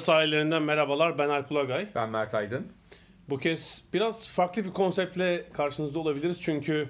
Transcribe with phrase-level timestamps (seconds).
[0.00, 1.18] Ada sahillerinden merhabalar.
[1.18, 1.88] Ben Alp Ulagay.
[1.94, 2.66] Ben Mert Aydın.
[3.28, 6.36] Bu kez biraz farklı bir konseptle karşınızda olabiliriz.
[6.40, 6.88] Çünkü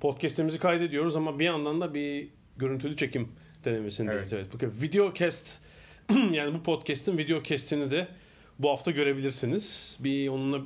[0.00, 3.28] podcast'imizi kaydediyoruz ama bir yandan da bir görüntülü çekim
[3.64, 4.32] denemesindeyiz.
[4.32, 4.32] Evet.
[4.32, 4.42] Evet.
[4.44, 4.54] evet.
[4.54, 5.58] Bu kez video cast
[6.32, 8.08] yani bu podcast'in video cast'ini de
[8.58, 9.96] bu hafta görebilirsiniz.
[10.00, 10.60] Bir onunla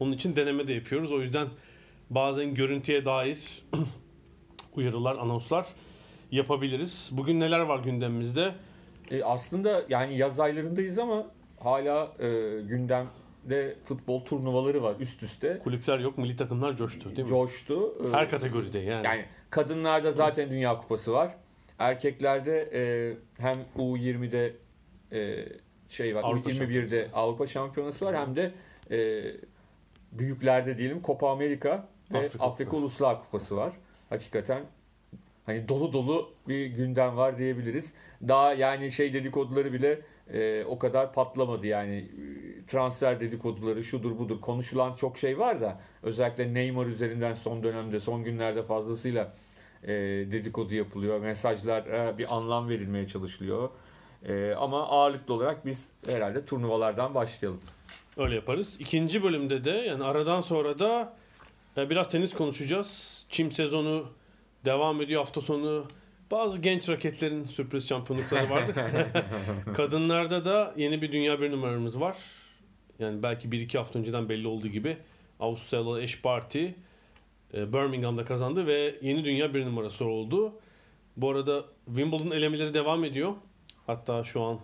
[0.00, 1.12] onun için deneme de yapıyoruz.
[1.12, 1.48] O yüzden
[2.10, 3.38] bazen görüntüye dair
[4.74, 5.66] uyarılar, anonslar
[6.30, 7.08] yapabiliriz.
[7.12, 8.54] Bugün neler var gündemimizde?
[9.10, 11.26] E, aslında yani yaz aylarındayız ama
[11.60, 12.28] hala e,
[12.60, 15.58] gündemde futbol turnuvaları var üst üste.
[15.64, 17.28] Kulüpler yok, milli takımlar coştu değil mi?
[17.28, 17.94] Coştu.
[18.08, 19.06] E, Her kategoride yani.
[19.06, 21.34] yani kadınlarda zaten Dünya Kupası var.
[21.78, 22.82] Erkeklerde e,
[23.42, 24.54] hem U20'de
[25.12, 25.46] e,
[25.88, 27.08] şey var, Avrupa U21'de Şampiyonası.
[27.14, 28.52] Avrupa Şampiyonası var hem de
[28.90, 29.22] e,
[30.12, 32.76] büyüklerde diyelim Copa Amerika ve Afrika Afrika.
[32.76, 33.72] Uluslar Kupası var.
[34.08, 34.62] Hakikaten
[35.46, 37.94] hani dolu dolu bir gündem var diyebiliriz.
[38.28, 40.00] Daha yani şey dedikoduları bile
[40.32, 42.08] e, o kadar patlamadı yani
[42.66, 48.24] transfer dedikoduları şudur budur konuşulan çok şey var da özellikle Neymar üzerinden son dönemde son
[48.24, 49.32] günlerde fazlasıyla
[49.82, 49.88] e,
[50.32, 51.20] dedikodu yapılıyor.
[51.20, 53.70] Mesajlar bir anlam verilmeye çalışılıyor.
[54.28, 57.60] E, ama ağırlıklı olarak biz herhalde turnuvalardan başlayalım.
[58.16, 58.76] Öyle yaparız.
[58.78, 61.12] İkinci bölümde de yani aradan sonra da
[61.76, 63.24] biraz tenis konuşacağız.
[63.30, 64.06] Çim sezonu
[64.64, 65.86] devam ediyor hafta sonu.
[66.30, 68.74] Bazı genç raketlerin sürpriz şampiyonlukları vardı.
[69.74, 72.16] Kadınlarda da yeni bir dünya bir numaramız var.
[72.98, 74.96] Yani belki 1-2 hafta önceden belli olduğu gibi
[75.40, 76.74] Avustralyalı eş parti
[77.54, 80.52] e, Birmingham'da kazandı ve yeni dünya bir numarası oldu.
[81.16, 83.32] Bu arada Wimbledon elemeleri devam ediyor.
[83.86, 84.58] Hatta şu an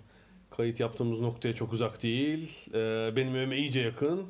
[0.51, 2.69] kayıt yaptığımız noktaya çok uzak değil.
[2.75, 4.27] Ee, benim evime iyice yakın.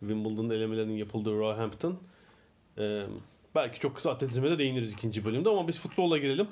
[0.00, 1.98] Wimbledon elemelerinin yapıldığı Roehampton.
[3.54, 6.46] Belki çok kısa atletizme de değiniriz ikinci bölümde ama biz futbolla girelim.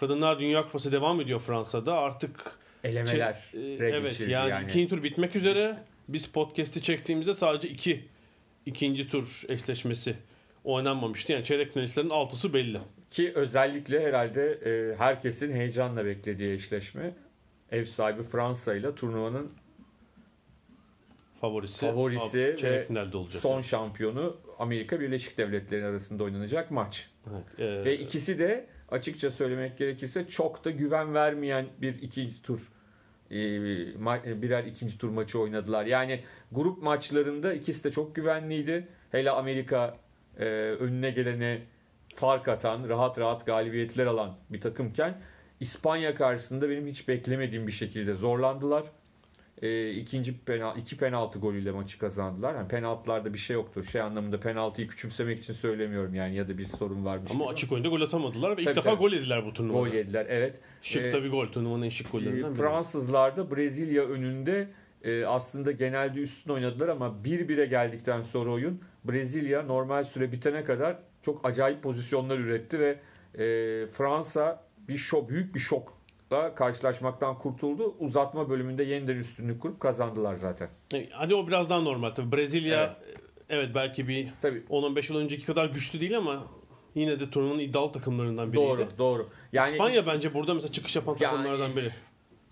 [0.00, 1.98] Kadınlar Dünya Kupası devam ediyor Fransa'da.
[1.98, 3.34] Artık Elemeler.
[3.34, 5.78] Çe- e, evet geçildi yani, ikinci tur bitmek üzere.
[6.08, 8.04] Biz podcast'i çektiğimizde sadece iki
[8.66, 10.16] ikinci tur eşleşmesi
[10.64, 11.32] oynanmamıştı.
[11.32, 12.78] Yani çeyrek finalistlerin altısı belli.
[13.10, 17.14] Ki özellikle herhalde e, herkesin heyecanla beklediği eşleşme
[17.72, 19.52] ev sahibi Fransa ile turnuvanın
[21.40, 23.42] Favorisi, Favorisi Av- çeyrek finalde olacak.
[23.42, 27.10] son şampiyonu Amerika Birleşik Devletleri arasında oynanacak maç.
[27.30, 32.72] Evet, e, Ve ikisi de açıkça söylemek gerekirse çok da güven vermeyen bir ikinci tur
[33.30, 33.36] e,
[33.94, 35.86] ma- birer ikinci tur maçı oynadılar.
[35.86, 36.20] Yani
[36.52, 38.88] grup maçlarında ikisi de çok güvenliydi.
[39.12, 39.96] Hele Amerika
[40.38, 40.44] e,
[40.80, 41.62] önüne gelene
[42.14, 45.20] fark atan, rahat rahat galibiyetler alan bir takımken
[45.60, 48.84] İspanya karşısında benim hiç beklemediğim bir şekilde zorlandılar.
[49.62, 52.54] E, ikinci penal, iki penaltı golüyle maçı kazandılar.
[52.54, 53.84] Yani penaltılarda bir şey yoktu.
[53.84, 57.30] Şey anlamında penaltıyı küçümsemek için söylemiyorum yani ya da bir sorun varmış.
[57.34, 57.52] Ama gibi.
[57.52, 58.98] açık oyunda gol atamadılar ve ilk Tabii, defa tabii.
[58.98, 59.78] gol yediler bu turnuvada.
[59.88, 60.26] gol yediler.
[60.28, 60.60] Evet.
[60.82, 61.46] Şık Ee, da bir gol.
[61.46, 62.54] Turnuvanın en şık gollerinden Ee, biri.
[62.54, 64.68] Fransızlar da Brezilya önünde
[65.04, 70.96] e, aslında genelde üstün oynadılar ama 1-1'e geldikten sonra oyun Brezilya normal süre bitene kadar
[71.22, 72.98] çok acayip pozisyonlar üretti ve
[73.34, 75.95] e, Fransa bir şok, büyük bir şokla
[76.30, 77.94] karşılaşmaktan kurtuldu.
[77.98, 80.68] Uzatma bölümünde yeniden üstünlük kurup kazandılar zaten.
[80.94, 82.10] E, Hadi o biraz daha normal.
[82.10, 82.96] Tabii Brezilya
[83.48, 86.46] evet, belki bir Tabii 10-15 yıl önceki kadar güçlü değil ama
[86.94, 88.66] yine de turnuvanın iddialı takımlarından biriydi.
[88.68, 89.28] doğru, doğru.
[89.52, 91.88] Yani İspanya bence burada mesela çıkış yapan Yani- takımlardan biri.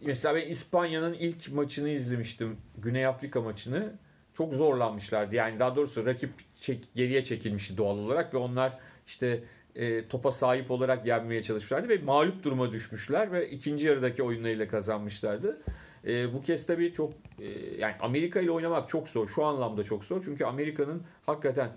[0.07, 2.57] Mesela ben İspanya'nın ilk maçını izlemiştim.
[2.79, 3.93] Güney Afrika maçını.
[4.35, 5.35] Çok zorlanmışlardı.
[5.35, 6.31] Yani daha doğrusu rakip
[6.61, 9.45] çek, geriye çekilmişti doğal olarak ve onlar işte
[9.77, 15.63] e, topa sahip olarak yenmeye çalışmışlardı ve mağlup duruma düşmüşler ve ikinci yarıdaki oyunlarıyla kazanmışlardı.
[16.07, 17.49] E, bu kez tabii çok e,
[17.79, 19.29] yani Amerika ile oynamak çok zor.
[19.29, 20.23] Şu anlamda çok zor.
[20.25, 21.71] Çünkü Amerika'nın hakikaten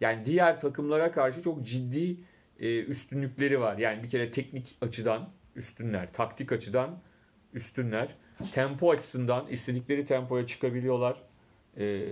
[0.00, 2.16] yani diğer takımlara karşı çok ciddi
[2.60, 3.78] e, üstünlükleri var.
[3.78, 6.98] Yani bir kere teknik açıdan üstünler, taktik açıdan
[7.52, 8.14] üstünler.
[8.52, 11.22] Tempo açısından istedikleri tempoya çıkabiliyorlar.
[11.78, 12.08] Ee,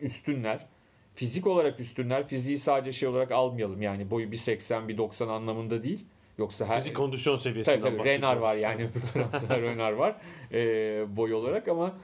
[0.00, 0.66] üstünler.
[1.14, 2.28] Fizik olarak üstünler.
[2.28, 3.82] Fiziği sadece şey olarak almayalım.
[3.82, 6.06] Yani boyu 1.80 1.90 anlamında değil.
[6.38, 8.08] Yoksa her Fizik kondisyon seviyesinden tabii, tabii.
[8.08, 10.16] Renar var yani bu tarafta Renar var
[10.52, 11.94] ee, boy olarak ama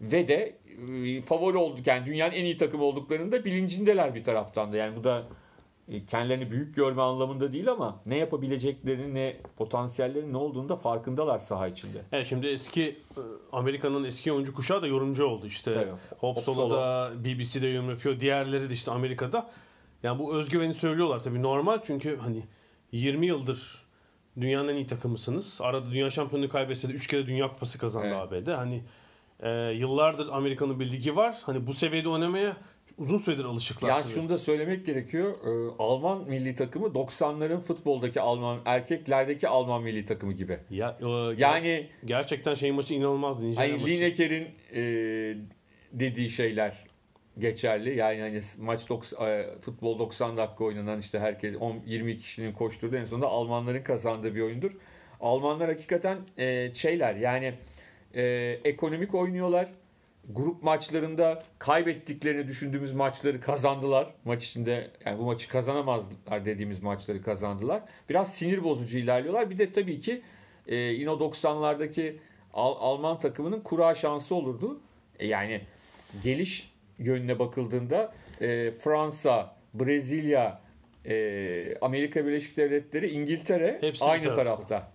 [0.00, 0.54] ve de
[1.04, 4.76] e, favori olduk yani dünyanın en iyi takımı olduklarının da bilincindeler bir taraftan da.
[4.76, 5.24] Yani bu da e,
[6.06, 11.68] kendilerini büyük görme anlamında değil ama ne yapabileceklerini ne potansiyellerin ne olduğunu da farkındalar saha
[11.68, 12.02] içinde.
[12.12, 13.20] Evet şimdi eski e,
[13.52, 15.74] Amerika'nın eski oyuncu kuşağı da yorumcu oldu işte.
[15.74, 16.18] Tabii.
[16.18, 18.20] Hop Solo da BBC'de yorum yapıyor.
[18.20, 19.50] Diğerleri de işte Amerika'da.
[20.02, 22.44] Yani bu özgüveni söylüyorlar tabii normal çünkü hani
[22.92, 23.84] 20 yıldır
[24.40, 25.58] dünyanın en iyi takımısınız.
[25.60, 28.48] Arada dünya şampiyonluğu kaybetse de 3 kere dünya kupası kazandı Evet.
[28.48, 28.48] ABD.
[28.48, 28.82] Hani
[29.40, 31.36] e, yıllardır Amerika'nın bir ligi var.
[31.42, 32.56] Hani bu seviyede oynamaya
[32.98, 33.88] uzun süredir alışıklar.
[33.88, 34.12] Ya tabii.
[34.12, 35.34] şunu da söylemek gerekiyor.
[35.44, 40.58] Ee, Alman milli takımı 90'ların futboldaki Alman erkeklerdeki Alman milli takımı gibi.
[40.70, 41.06] Ya, e,
[41.36, 43.50] Yani gerçekten şey maçı inanılmazdı.
[43.50, 43.86] Nijerya hani.
[43.86, 44.82] Lineker'in e,
[45.92, 46.84] dediği şeyler
[47.38, 47.96] geçerli.
[47.96, 52.96] Yani hani maç 90, e, futbol 90 dakika oynanan işte herkes 10 20 kişinin koşturduğu
[52.96, 54.70] en sonunda Almanların kazandığı bir oyundur.
[55.20, 57.54] Almanlar hakikaten e, şeyler yani
[58.14, 58.22] e,
[58.64, 59.68] ekonomik oynuyorlar.
[60.28, 64.14] Grup maçlarında kaybettiklerini düşündüğümüz maçları kazandılar.
[64.24, 67.82] Maç içinde yani bu maçı kazanamazlar dediğimiz maçları kazandılar.
[68.08, 69.50] Biraz sinir bozucu ilerliyorlar.
[69.50, 70.22] Bir de tabii ki
[70.66, 72.16] e, yine o 90'lardaki
[72.54, 74.80] Al- Alman takımının kura şansı olurdu.
[75.18, 75.60] E, yani
[76.22, 80.60] geliş yönüne bakıldığında e, Fransa, Brezilya,
[81.06, 84.44] e, Amerika Birleşik Devletleri, İngiltere Hepsi aynı tarafta.
[84.44, 84.92] tarafta.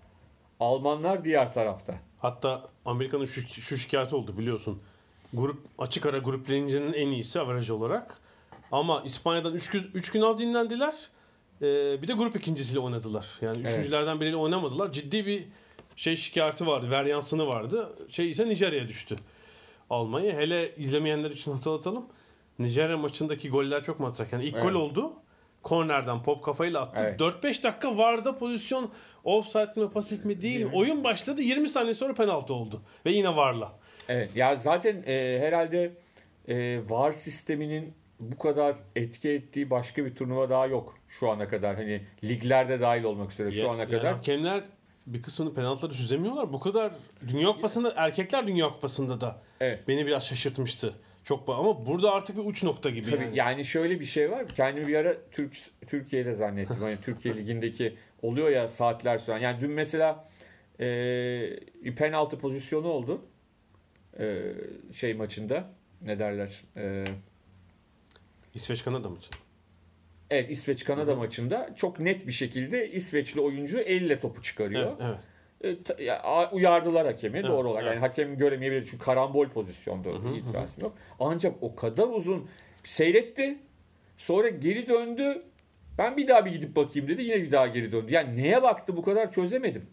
[0.59, 1.95] Almanlar diğer tarafta.
[2.19, 4.81] Hatta Amerika'nın şu, şu şikayeti oldu biliyorsun.
[5.33, 8.17] Grup açık ara grup birincinin en iyisi averaj olarak.
[8.71, 10.93] Ama İspanya'dan 3 gün, üç gün az dinlendiler.
[11.61, 13.27] Ee, bir de grup ikincisiyle oynadılar.
[13.41, 13.71] Yani Evet.
[13.73, 14.91] üçüncülerden biriyle oynamadılar.
[14.91, 15.45] Ciddi bir
[15.95, 16.89] şey şikayeti vardı.
[16.91, 17.95] Veryansını vardı.
[18.09, 19.15] Şey ise Nijerya'ya düştü.
[19.89, 20.33] Almanya.
[20.33, 22.05] Hele izlemeyenler için hatırlatalım.
[22.59, 24.33] Nijerya maçındaki goller çok matrak.
[24.33, 24.63] Yani ilk Evet.
[24.63, 25.13] gol oldu.
[25.63, 27.03] Kornerden pop kafayla attı.
[27.03, 27.19] Evet.
[27.19, 28.91] 4-5 dakika vardı pozisyon
[29.23, 30.71] offside mi pasif mi değil mi?
[30.73, 32.81] Oyun başladı 20 saniye sonra penaltı oldu.
[33.05, 33.73] Ve yine varla.
[34.09, 35.91] Evet ya zaten e, herhalde
[36.47, 41.75] e, VAR sisteminin bu kadar etki ettiği başka bir turnuva daha yok şu ana kadar.
[41.75, 44.13] Hani liglerde dahil olmak üzere şu Ya- ana yani kadar.
[44.13, 44.63] hakemler
[45.07, 46.53] bir kısmını penaltıları süzemiyorlar.
[46.53, 46.91] Bu kadar
[47.27, 49.87] Dünya Kupası'nda erkekler Dünya Kupası'nda da Evet.
[49.87, 50.93] beni biraz şaşırtmıştı.
[51.23, 53.37] Çok ama burada artık bir uç nokta gibi Tabii yani.
[53.37, 53.65] yani.
[53.65, 54.47] şöyle bir şey var.
[54.47, 55.57] Kendimi bir ara Türk
[55.87, 56.77] Türkiye'de zannettim.
[56.81, 59.37] Hani Türkiye ligindeki oluyor ya saatler süren.
[59.37, 60.29] Yani dün mesela
[60.79, 60.85] e,
[61.83, 63.21] bir penaltı pozisyonu oldu.
[64.19, 64.41] E,
[64.93, 65.69] şey maçında.
[66.01, 66.63] Ne derler?
[66.77, 67.05] E,
[68.53, 69.29] İsveç Kanada maçı.
[70.29, 74.91] evet İsveç Kanada maçında çok net bir şekilde İsveçli oyuncu elle topu çıkarıyor.
[75.01, 75.15] Evet,
[75.61, 75.99] evet.
[75.99, 77.83] E, ya, uyardılar hakemi Evet, doğru olarak.
[77.83, 77.93] evet.
[77.95, 80.93] Yani hakem göremeyebilir çünkü karambol pozisyonda itirazım yok.
[81.19, 82.49] Ancak o kadar uzun
[82.83, 83.57] seyretti.
[84.17, 85.41] Sonra geri döndü.
[85.97, 87.21] Ben bir daha bir gidip bakayım dedi.
[87.23, 88.13] Yine bir daha geri döndü.
[88.13, 89.85] Yani neye baktı bu kadar çözemedim.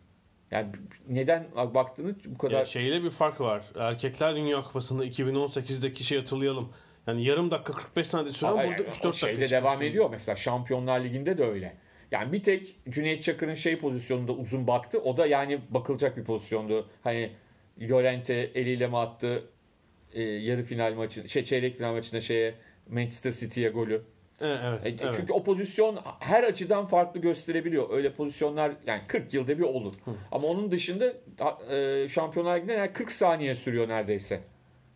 [0.50, 0.69] Yani
[1.08, 3.64] neden baktığını bu kadar Ya şeyde bir fark var.
[3.79, 6.73] Erkekler Dünya Kupası'nda 2018'deki şey hatırlayalım.
[7.06, 9.12] Yani yarım dakika 45 saniye süren burada yani 3-4 o dakika.
[9.12, 10.11] şeyde devam ediyor.
[10.11, 11.76] Mesela Şampiyonlar Ligi'nde de öyle.
[12.11, 15.01] Yani bir tek Cüneyt Çakır'ın şey pozisyonunda uzun baktı.
[15.01, 16.89] O da yani bakılacak bir pozisyondu.
[17.05, 17.32] Hani
[17.81, 19.44] Llorente eliyle mi attı
[20.13, 22.55] e, yarı final maçı, şey çeyrek final maçında şeye
[22.89, 24.03] Manchester City'ye golü.
[24.41, 25.15] Evet, E, evet.
[25.17, 27.91] Çünkü o pozisyon her açıdan farklı gösterebiliyor.
[27.91, 29.93] Öyle pozisyonlar yani 40 yılda bir olur.
[30.32, 31.13] Ama onun dışında
[31.70, 34.41] e, Şampiyonlar Ligi'nde yani 40 saniye sürüyor neredeyse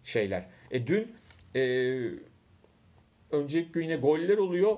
[0.05, 0.47] şeyler.
[0.71, 1.13] E dün
[1.57, 1.61] e,
[3.31, 4.77] önceki gün yine goller oluyor.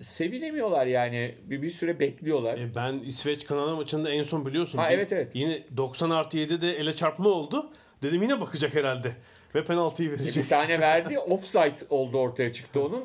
[0.00, 1.34] Sevinemiyorlar yani.
[1.44, 2.58] Bir, bir süre bekliyorlar.
[2.58, 4.78] E, ben İsveç Kanada maçında en son biliyorsun.
[4.78, 5.30] Ha, evet, evet.
[5.34, 7.70] Yine 90 artı 7'de ele çarpma oldu.
[8.02, 9.12] Dedim yine bakacak herhalde.
[9.54, 10.44] Ve penaltıyı verecek.
[10.44, 11.18] bir tane verdi.
[11.30, 13.04] Offside oldu ortaya çıktı onun.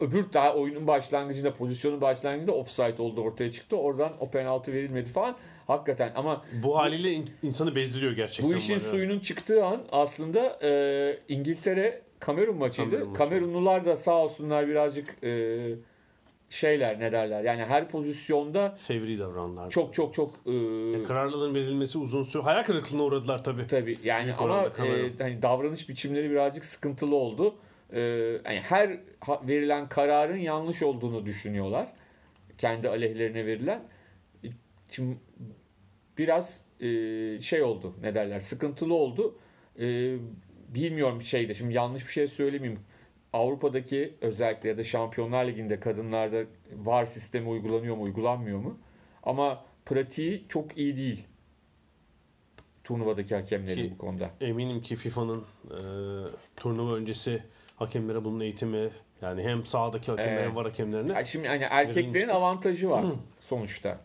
[0.00, 3.76] Öbür daha oyunun başlangıcında, pozisyonun başlangıcında offside oldu ortaya çıktı.
[3.76, 5.36] Oradan o penaltı verilmedi falan.
[5.66, 8.50] Hakikaten ama Bu haliyle in- insanı bezdiriyor gerçekten.
[8.54, 8.82] Bu işin evet.
[8.82, 12.90] suyunun çıktığı an aslında e, İngiltere Kamerun maçıydı.
[12.90, 13.18] Kamerun maçı.
[13.18, 15.58] Kamerunlular da sağ olsunlar birazcık e,
[16.50, 17.42] şeyler ne derler.
[17.44, 19.70] Yani her pozisyonda Fevri davranlar.
[19.70, 22.42] çok çok çok e, Kararların verilmesi uzun süre.
[22.42, 23.66] Hayal kırıklığına uğradılar tabii.
[23.66, 27.54] tabii yani Büyük ama e, hani davranış biçimleri birazcık sıkıntılı oldu.
[27.92, 28.00] E,
[28.44, 28.98] yani her
[29.48, 31.92] verilen kararın yanlış olduğunu düşünüyorlar.
[32.58, 33.82] Kendi aleyhlerine verilen.
[34.44, 34.48] E,
[34.90, 35.16] Şimdi
[36.18, 36.86] biraz e,
[37.40, 39.38] şey oldu ne derler sıkıntılı oldu.
[39.78, 40.16] E,
[40.74, 42.80] bilmiyorum şeyde şimdi yanlış bir şey söylemeyeyim.
[43.32, 48.78] Avrupa'daki özellikle ya da Şampiyonlar Ligi'nde kadınlarda VAR sistemi uygulanıyor mu uygulanmıyor mu?
[49.22, 51.24] Ama pratiği çok iyi değil.
[52.84, 54.30] Turnuvadaki hakemlerin Ki- bu konuda.
[54.40, 55.78] Eminim ki FIFA'nın e,
[56.56, 57.42] turnuva öncesi
[57.76, 58.90] hakemlere bunun eğitimi
[59.22, 60.46] yani hem sahadaki hakemlere Evet.
[60.48, 61.12] hem var hakemlerine.
[61.12, 63.04] Yani şimdi hani erkeklerin avantajı var
[63.40, 64.00] sonuçta.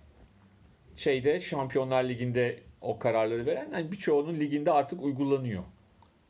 [0.95, 5.63] Şeyde Şampiyonlar Ligi'nde o kararları veren hani birçoğunun liginde artık uygulanıyor.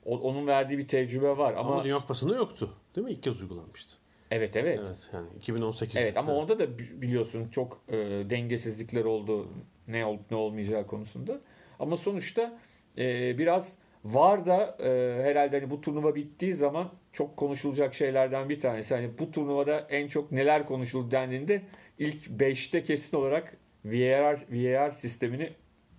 [0.05, 2.73] O- onun verdiği bir tecrübe var Ama, ama, Dünya Kupası'nda yoktu.
[2.95, 3.13] Değil mi?
[3.13, 3.95] İlk kez uygulanmıştı.
[4.31, 4.79] evet evet.
[4.83, 5.95] Evet yani 2018.
[5.95, 7.95] Evet ama onda da bi- biliyorsun çok e,
[8.29, 9.47] dengesizlikler oldu
[9.87, 11.39] ne olup ne olmayacağı konusunda.
[11.79, 12.59] Ama sonuçta
[12.97, 14.89] e, biraz var da e,
[15.23, 18.95] herhalde hani bu turnuva bittiği zaman çok konuşulacak şeylerden bir tanesi.
[18.95, 21.61] Hani bu turnuvada en çok neler konuşuldu dendiğinde
[21.99, 25.49] ilk 5'te kesin olarak VAR, VAR sistemini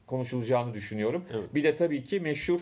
[0.06, 1.24] konuşulacağını düşünüyorum.
[1.32, 1.54] Evet.
[1.54, 2.60] Bir de tabii ki meşhur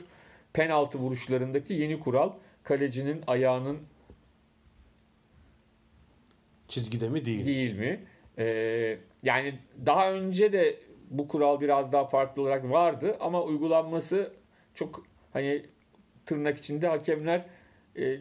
[0.52, 3.78] penaltı vuruşlarındaki yeni kural kalecinin ayağının
[6.68, 7.46] Çizgide mi değil.
[7.46, 8.00] değil mi?
[8.38, 10.76] Ee, yani daha önce de
[11.10, 14.32] bu kural biraz daha farklı olarak vardı ama uygulanması
[14.74, 15.62] çok hani
[16.26, 17.44] tırnak içinde hakemler
[17.96, 18.16] e,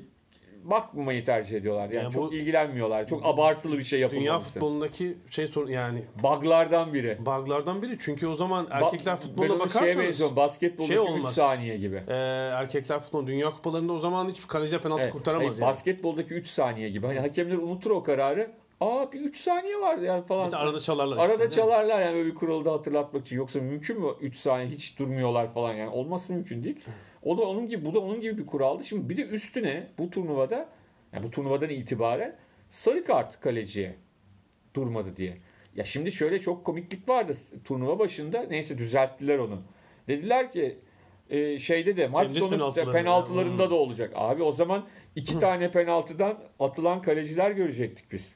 [0.63, 1.83] bakmamayı tercih ediyorlar.
[1.89, 3.07] Yani, Yani çok bu- ilgilenmiyorlar.
[3.07, 4.53] Çok abartılı bir şey Dünya yapılmaması.
[4.53, 7.17] futbolundaki şey sorun yani Buglardan biri.
[7.19, 7.97] buglardan biri.
[8.01, 10.35] Çünkü o zaman erkekler Ba- ben futboluna şeye bakarsanız benziyorum.
[10.35, 11.33] Basketboldaki şey 3 olmaz.
[11.35, 12.03] saniye gibi.
[12.07, 12.13] e,
[12.53, 15.69] erkekler futbolu dünya kupalarında o zaman hiç kaleci penaltı Evet, kurtaramaz hayır, yani.
[15.69, 17.07] Basketboldaki 3 saniye gibi.
[17.07, 18.51] Hani hakemler unutur o kararı.
[18.81, 20.47] Aa bir 3 saniye vardı yani falan.
[20.47, 21.17] Bir de arada çalarlar.
[21.17, 23.37] Arada işte, çalarlar yani böyle bir kuralı da hatırlatmak için.
[23.37, 25.89] Yoksa mümkün mü 3 saniye hiç durmuyorlar falan yani.
[25.89, 26.79] Olması mümkün değil.
[27.23, 28.83] O da onun gibi bu da onun gibi bir kuraldı.
[28.83, 30.69] Şimdi bir de üstüne bu turnuvada
[31.13, 32.35] yani bu turnuvadan itibaren
[32.69, 33.95] sarı kart kaleciye
[34.75, 35.37] durmadı diye.
[35.75, 37.33] Ya şimdi şöyle çok komiklik vardı
[37.65, 38.41] turnuva başında.
[38.49, 39.61] Neyse düzelttiler onu.
[40.07, 40.79] Dediler ki
[41.29, 42.91] e, şeyde de maç Kendi sonu penaltılarında.
[42.91, 43.71] penaltılarında Hmm.
[43.71, 44.11] da olacak.
[44.15, 44.85] Abi o zaman
[45.15, 48.35] iki tane penaltıdan atılan kaleciler görecektik biz.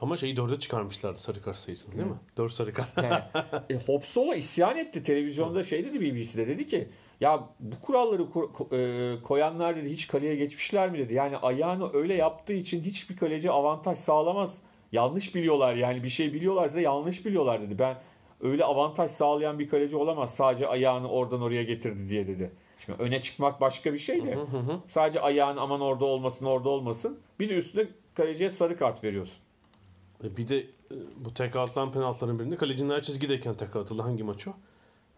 [0.00, 2.16] Ama şeyi dörde çıkarmışlardı sarı kart sayısını değil mi?
[2.36, 2.98] Dört sarı kart.
[3.70, 6.88] e, Hopsola isyan etti televizyonda şey dedi BBC'de dedi ki
[7.20, 11.14] ya bu kuralları e, koyanlar dedi hiç kaleye geçmişler mi dedi.
[11.14, 14.60] Yani ayağını öyle yaptığı için hiçbir kaleci avantaj sağlamaz.
[14.92, 17.78] Yanlış biliyorlar yani bir şey biliyorlarsa yanlış biliyorlar dedi.
[17.78, 17.96] Ben
[18.40, 22.52] öyle avantaj sağlayan bir kaleci olamaz sadece ayağını oradan oraya getirdi diye dedi.
[22.78, 24.34] Şimdi öne çıkmak başka bir şey de.
[24.34, 24.80] Hı hı hı.
[24.88, 27.20] Sadece ayağın aman orada olmasın orada olmasın.
[27.40, 29.42] Bir de üstüne kaleciye sarı kart veriyorsun.
[30.24, 30.66] E, Bir de e,
[31.16, 34.02] bu tekrar atılan penaltıların birinde kalecinin her çizgideyken tekrar atıldı.
[34.02, 34.52] Hangi maç o?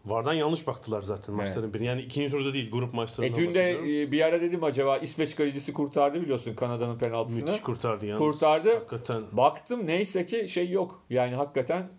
[0.05, 1.87] Vardan yanlış baktılar zaten maçların birine.
[1.87, 3.33] Yani ikinci turda değil grup maçlarında.
[3.33, 7.45] E dün de e, bir ara dedim acaba İsveç kalecisi kurtardı biliyorsun Kanada'nın penaltısını.
[7.45, 8.19] Müthiş kurtardı yalnız.
[8.19, 8.73] Kurtardı.
[8.73, 9.23] Hakikaten.
[9.31, 11.03] Baktım neyse ki şey yok.
[11.09, 11.89] Yani hakikaten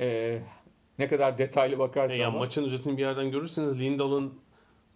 [0.00, 0.38] e,
[0.98, 2.40] ne kadar detaylı E, bakarsan yani bak.
[2.40, 4.34] maçın özetini bir yerden görürseniz Lindal'ın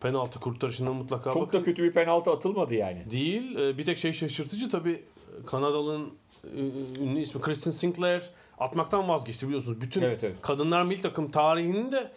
[0.00, 1.58] penaltı kurtarışına mutlaka çok bakın.
[1.58, 3.10] da kötü bir penaltı atılmadı yani.
[3.10, 3.56] Değil.
[3.56, 5.02] E, Bir tek şey şaşırtıcı tabii
[5.46, 6.10] Kanadalı'nın
[6.56, 6.60] e,
[7.02, 8.22] ünlü ismi Kristen Sinclair
[8.58, 9.80] atmaktan vazgeçti biliyorsunuz.
[9.80, 10.36] Bütün Evet evet.
[10.42, 12.12] kadınlar milli takım tarihinde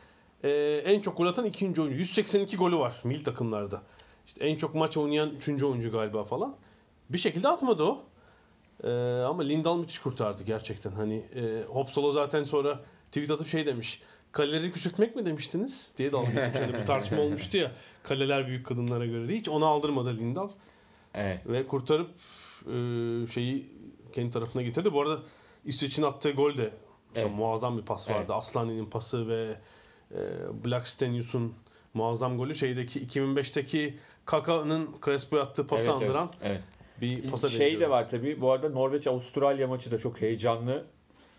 [0.46, 1.98] e, en çok gol atan ikinci oyuncu.
[1.98, 3.82] 182 golü var milli takımlarda.
[4.28, 6.56] İşte en çok maç oynayan üçüncü oyuncu galiba falan.
[7.10, 8.04] Bir şekilde atmadı o.
[8.84, 8.90] E,
[9.22, 10.92] ama Lindal müthiş kurtardı gerçekten.
[10.92, 12.80] Hani e, Hopsolo zaten sonra
[13.12, 14.02] tweet atıp şey demiş.
[14.32, 16.62] Kaleleri küçültmek mi demiştiniz diye dalga geçmiş.
[16.62, 17.72] Hani bir tartışma olmuştu ya.
[18.04, 19.40] Kaleler büyük kadınlara göre değil.
[19.40, 20.50] Hiç onu aldırmadı Lindal.
[21.14, 21.40] Evet.
[21.48, 22.10] Ve kurtarıp
[22.68, 22.74] e,
[23.34, 23.70] şeyi
[24.14, 24.94] kendi tarafına getirdi.
[24.94, 25.20] Bu arada
[25.66, 26.74] İsveç'in attığı gol de
[27.16, 27.32] Evet.
[27.36, 28.20] muazzam bir pas vardı.
[28.20, 28.30] Evet.
[28.30, 29.56] Aslani'nin pası ve
[30.12, 30.18] e,
[30.66, 31.54] Blackstenius'un
[31.94, 36.62] muazzam golü şeydeki 2005'teki Kaka'nın Crespo'ya attığı pası Evet, andıran evet.
[37.02, 38.42] bir pasa Şey de var tabii.
[38.42, 40.86] Bu arada Norveç-Avustralya maçı da çok heyecanlı.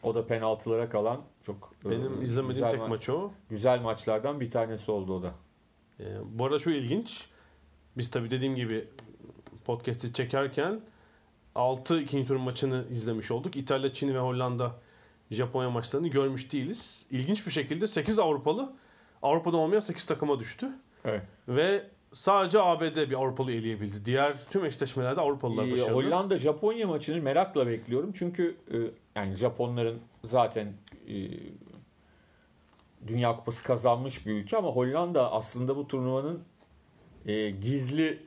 [0.02, 3.30] O da penaltılara kalan çok e, Benim izlemediğim tek ma- maç o.
[3.50, 5.32] güzel maçlardan bir tanesi oldu o da.
[6.00, 7.24] E, bu arada şu ilginç.
[7.96, 8.84] Biz tabii dediğim gibi
[9.64, 10.80] podcast'i çekerken
[11.54, 13.56] 6 ikinci tur maçını izlemiş olduk.
[13.56, 14.72] İtalya, Çin ve Hollanda
[15.30, 17.06] Japonya maçlarını görmüş değiliz.
[17.10, 18.72] İlginç bir şekilde 8 Avrupalı
[19.22, 20.68] Avrupa'da olmayan 8 takıma düştü.
[21.04, 21.22] Evet.
[21.48, 24.04] Ve sadece ABD bir Avrupalı eleyebildi.
[24.04, 25.94] Diğer tüm eşleşmelerde Avrupalılar başarılı.
[25.94, 28.12] Hollanda Japonya maçını merakla bekliyorum.
[28.12, 28.76] Çünkü e,
[29.16, 30.72] yani Japonların zaten
[31.08, 31.14] e,
[33.06, 36.44] Dünya Kupası kazanmış bir ülke ama Hollanda aslında bu turnuvanın
[37.26, 38.22] e, gizli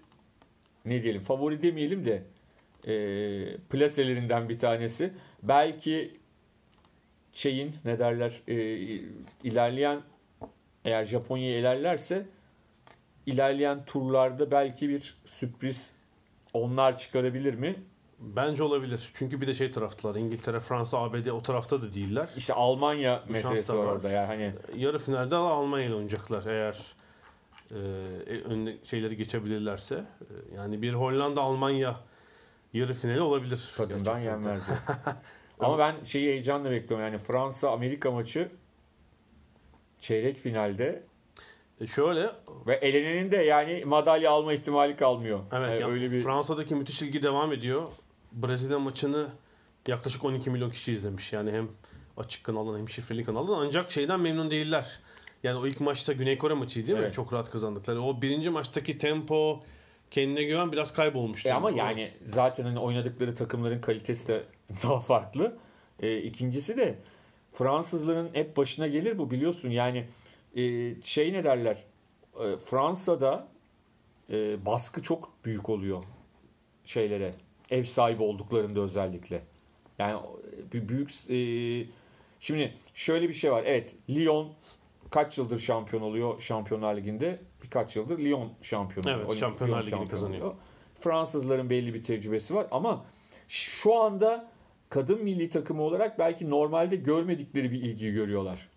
[0.85, 2.23] ne diyelim favori demeyelim de
[2.87, 5.13] e, plaselerinden bir tanesi.
[5.43, 6.18] Belki
[7.33, 8.55] şeyin ne derler e,
[9.43, 10.01] ilerleyen
[10.85, 12.25] eğer Japonya ilerlerse
[13.25, 15.93] ilerleyen turlarda belki bir sürpriz
[16.53, 17.75] onlar çıkarabilir mi?
[18.19, 19.11] Bence olabilir.
[19.13, 20.15] Çünkü bir de şey taraftılar.
[20.15, 22.29] İngiltere, Fransa, ABD o tarafta da değiller.
[22.37, 26.77] İşte Almanya Bu meselesi var orada yani hani Yarı finalde Almanya ile oynayacaklar eğer
[27.71, 27.75] e,
[28.45, 29.95] önüne şeyleri geçebilirlerse.
[29.95, 31.99] E, yani bir Hollanda Almanya
[32.73, 33.73] yarı finali olabilir.
[33.77, 34.63] tadından yenmez.
[35.59, 38.49] Ama ben şeyi heyecanla bekliyorum yani Fransa Amerika maçı
[39.99, 41.03] çeyrek finalde
[41.81, 42.29] E, şöyle
[42.67, 45.39] ve elenenin de yani madalya alma ihtimali kalmıyor.
[45.51, 47.83] evet Yani ya, öyle bir Fransa'daki müthiş ilgi devam ediyor.
[48.31, 49.27] Brezilya maçını
[49.87, 51.33] yaklaşık 12 milyon kişi izlemiş.
[51.33, 51.67] Yani hem
[52.17, 54.99] açık kanaldan hem şifreli kanaldan ancak şeyden memnun değiller.
[55.43, 57.03] Yani o ilk maçta Güney Kore maçıydı değil mi?
[57.05, 57.13] Evet.
[57.13, 58.01] Çok rahat kazandıkları.
[58.01, 59.63] O birinci maçtaki tempo,
[60.11, 61.49] kendine güven biraz kaybolmuştu.
[61.49, 64.43] E ama yani zaten hani oynadıkları takımların kalitesi de
[64.83, 65.57] daha farklı.
[65.99, 66.95] E, ikincisi de
[67.51, 69.69] Fransızların hep başına gelir bu biliyorsun.
[69.69, 70.05] Yani
[70.55, 71.83] e, şey ne derler?
[72.39, 73.47] E, Fransa'da
[74.31, 76.03] e, baskı çok büyük oluyor
[76.85, 77.33] şeylere.
[77.69, 79.41] Ev sahibi olduklarında özellikle.
[79.99, 81.37] Yani e, bir büyük e,
[82.39, 83.63] şimdi şöyle bir şey var.
[83.65, 84.53] Evet Lyon
[85.11, 87.39] kaç yıldır şampiyon oluyor Şampiyonlar Ligi'nde?
[87.63, 89.17] Birkaç yıldır Lyon şampiyon oluyor.
[89.17, 90.41] Evet, Olimpik Şampiyonlar Lyon Ligi'ni şampiyon kazanıyor.
[90.41, 90.55] oluyor.
[90.99, 93.05] Fransızların belli bir tecrübesi var ama
[93.47, 94.47] şu anda
[94.89, 98.69] kadın milli takımı olarak belki normalde görmedikleri bir ilgiyi görüyorlar.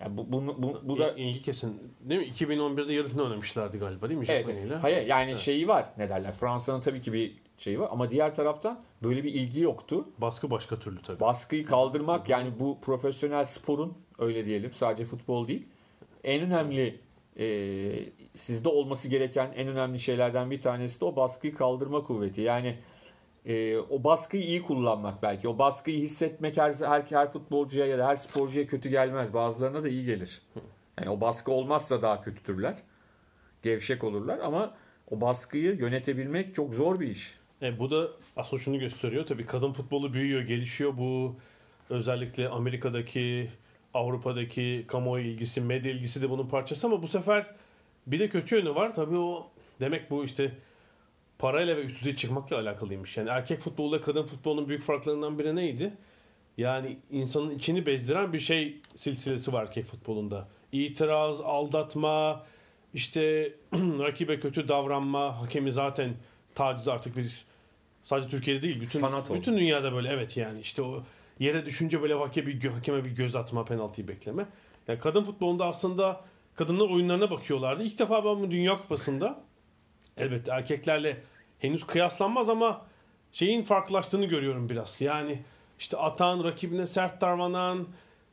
[0.00, 1.92] Yani bu, bu, bu, bu da ilgi kesin.
[2.00, 2.26] Değil mi?
[2.26, 4.26] 2011'de yarı final oynamışlardı galiba değil mi?
[4.28, 4.40] Evet.
[4.46, 4.82] Japonya'yla?
[4.82, 5.36] Hayır yani Evet.
[5.36, 6.32] şeyi var ne derler.
[6.32, 10.08] Fransa'nın tabii ki bir şeyi var ama diğer taraftan böyle bir ilgi yoktu.
[10.18, 11.20] Baskı başka türlü tabii.
[11.20, 15.66] Baskıyı kaldırmak yani bu profesyonel sporun öyle diyelim sadece futbol değil.
[16.24, 17.00] En önemli
[17.38, 17.46] e,
[18.34, 22.40] sizde olması gereken en önemli şeylerden bir tanesi de o baskıyı kaldırma kuvveti.
[22.40, 22.78] Yani
[23.46, 25.48] e, o baskıyı iyi kullanmak belki.
[25.48, 29.34] O baskıyı hissetmek her, her, her futbolcuya ya da her sporcuya kötü gelmez.
[29.34, 30.42] Bazılarına da iyi gelir.
[30.98, 32.82] Yani o baskı olmazsa daha kötüdürler.
[33.62, 34.74] Gevşek olurlar ama
[35.10, 37.38] o baskıyı yönetebilmek çok zor bir iş.
[37.62, 39.26] E, bu da aslında şunu gösteriyor.
[39.26, 40.96] Tabii kadın futbolu büyüyor, gelişiyor.
[40.98, 41.36] Bu
[41.90, 43.50] özellikle Amerika'daki,
[43.94, 47.46] Avrupa'daki kamuoyu ilgisi, medya ilgisi de bunun parçası ama bu sefer
[48.06, 48.94] bir de kötü yönü var.
[48.94, 50.52] Tabii o demek bu işte
[51.38, 53.16] parayla ve üst düzey çıkmakla alakalıymış.
[53.16, 55.92] Yani erkek futboluyla kadın futbolunun büyük farklarından biri neydi?
[56.56, 60.48] Yani insanın içini bezdiren bir şey silsilesi var erkek futbolunda.
[60.72, 62.46] İtiraz, aldatma,
[62.94, 66.14] işte rakibe kötü davranma, hakemi zaten
[66.54, 67.44] taciz artık bir
[68.04, 69.38] sadece Türkiye'de değil bütün Sanat oldu.
[69.38, 71.02] bütün dünyada böyle evet yani işte o
[71.38, 74.46] yere düşünce böyle hakeme bir, hakeme bir göz atma, penaltıyı bekleme.
[74.88, 76.20] Yani kadın futbolunda aslında
[76.54, 77.82] kadınlar oyunlarına bakıyorlardı.
[77.82, 79.40] İlk defa ben bu Dünya Kupası'nda
[80.16, 81.20] elbette erkeklerle
[81.58, 82.82] henüz kıyaslanmaz ama
[83.32, 85.00] şeyin farklılaştığını görüyorum biraz.
[85.00, 85.42] Yani
[85.78, 87.86] işte atan, rakibine sert davranan,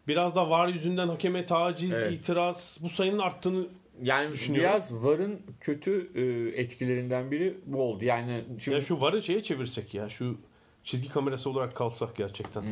[0.07, 2.19] biraz da var yüzünden hakeme taciz, Evet.
[2.19, 3.67] itiraz bu sayının arttığını
[4.01, 6.21] Yani biraz VAR'ın kötü e,
[6.61, 8.05] etkilerinden biri bu oldu.
[8.05, 10.37] Yani şimdi Ya şu varı şeye çevirsek ya şu
[10.83, 12.63] çizgi kamerası olarak kalsak gerçekten.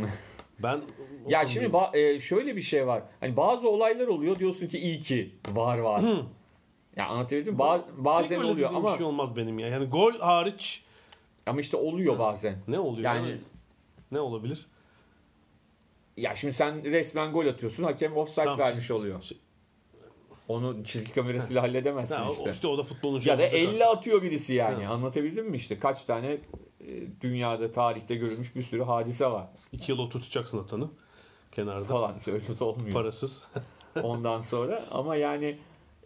[0.63, 0.81] ben
[1.27, 3.03] ya şimdi ba- e, şöyle bir şey var.
[3.19, 6.03] Hani bazı olaylar oluyor diyorsun ki iyi ki VAR var.
[6.03, 6.25] Hı.
[6.95, 7.59] Ya anlatabildim mi?
[7.59, 9.67] Ba- bazen Pek öyle oluyor dediğim ama bir şey olmaz benim ya.
[9.67, 10.83] Yani gol hariç
[11.45, 12.55] ama işte oluyor bazen.
[12.67, 13.05] ne oluyor?
[13.15, 13.41] Yani- Yani
[14.11, 14.67] ne olabilir?
[16.17, 17.83] Ya şimdi sen resmen gol atıyorsun.
[17.83, 19.23] Hakem offside Tamam, vermiş oluyor.
[20.49, 22.51] Onu çizgi kamerasıyla halledemezsin Ha, işte.
[22.51, 23.67] işte o da futbolun Ya da şeyi.
[23.67, 24.85] 50 atıyor birisi yani.
[24.85, 24.93] Ha.
[24.93, 25.79] Anlatabildim mi işte?
[25.79, 26.88] Kaç tane e,
[27.21, 30.89] dünyada tarihte görülmüş bir sürü hadise var İki yıl tutacaksın atanı
[31.51, 31.83] kenarda.
[31.83, 32.15] falan.
[32.27, 32.93] Öyle olmuyor.
[32.93, 33.43] Parasız.
[34.03, 34.85] ondan sonra.
[34.91, 35.57] Ama yani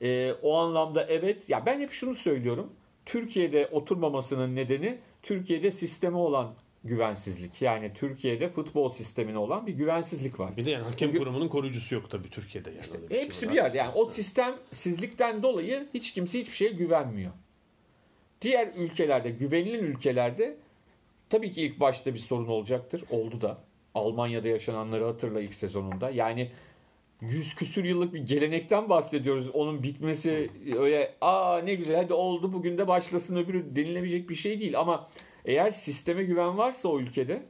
[0.01, 1.49] e, o anlamda evet.
[1.49, 2.69] Ya ben hep şunu söylüyorum.
[3.05, 6.53] Türkiye'de oturmamasının nedeni Türkiye'de sisteme olan
[6.83, 7.61] güvensizlik.
[7.61, 10.57] Yani Türkiye'de futbol sistemine olan bir güvensizlik var.
[10.57, 12.69] Bir de yani hakem Çünkü- kurumunun koruyucusu yok tabii Türkiye'de.
[12.69, 13.51] Yani bir şey Hepsi var.
[13.53, 13.77] bir yerde.
[13.77, 17.31] Yani o sistemsizlikten dolayı hiç kimse hiçbir şeye güvenmiyor.
[18.41, 20.55] Diğer ülkelerde, güvenilen ülkelerde
[21.29, 23.03] tabii ki ilk başta bir sorun olacaktır.
[23.09, 23.57] Oldu da.
[23.95, 26.09] Almanya'da yaşananları hatırla ilk sezonunda.
[26.09, 26.51] Yani
[27.21, 29.49] yüz küsür yıllık bir gelenekten bahsediyoruz.
[29.49, 34.59] Onun bitmesi öyle aa ne güzel hadi oldu bugün de başlasın öbürü denilebilecek bir şey
[34.59, 34.79] değil.
[34.79, 35.09] Ama
[35.45, 37.45] eğer sisteme güven varsa o ülkede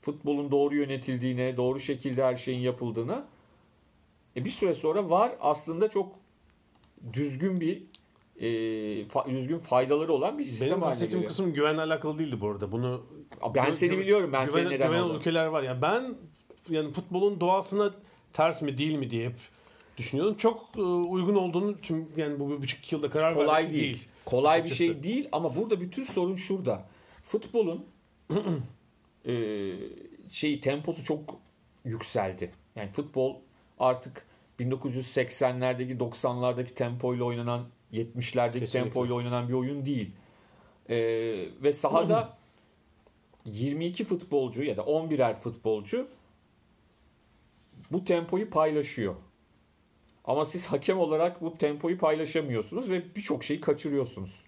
[0.00, 3.24] futbolun doğru yönetildiğine, doğru şekilde her şeyin yapıldığına
[4.36, 6.14] e bir süre sonra var aslında çok
[7.12, 7.82] düzgün bir
[8.40, 8.46] e,
[9.06, 12.72] fa- düzgün faydaları olan bir sistem Benim bahsettiğim kısım güvenle alakalı değildi bu arada.
[12.72, 13.02] Bunu
[13.54, 14.30] Ben seni biliyorum.
[14.32, 15.18] Ben güven, senin neden olduğunu.
[15.18, 15.82] ülkeler var ya.
[15.82, 16.14] Ben
[16.70, 17.94] yani futbolun doğasına
[18.32, 19.36] ters mi değil mi diye hep
[19.96, 20.34] düşünüyordum.
[20.36, 24.08] Çok e, uygun olduğunu tüm yani bu bir buçuk yılda karar Kolay verdik değil.
[24.24, 24.92] Kolay bir Açıkçası.
[24.92, 26.84] şey değil ama burada bütün sorun şurada.
[27.22, 27.86] Futbolun
[29.26, 29.34] e,
[30.30, 31.40] şey temposu çok
[31.84, 32.52] yükseldi.
[32.76, 33.36] Yani futbol
[33.78, 34.26] artık
[34.60, 38.68] 1980'lerdeki 90'lardaki tempoyla oynanan 70'lerdeki Kesinlikle.
[38.70, 40.10] tempoyla oynanan bir oyun değil.
[40.88, 40.96] E,
[41.62, 42.38] ve sahada
[43.44, 46.08] 22 futbolcu ya da 11'er futbolcu
[47.90, 49.14] bu tempoyu paylaşıyor.
[50.24, 54.42] Ama siz hakem olarak bu tempoyu paylaşamıyorsunuz ve birçok şeyi kaçırıyorsunuz.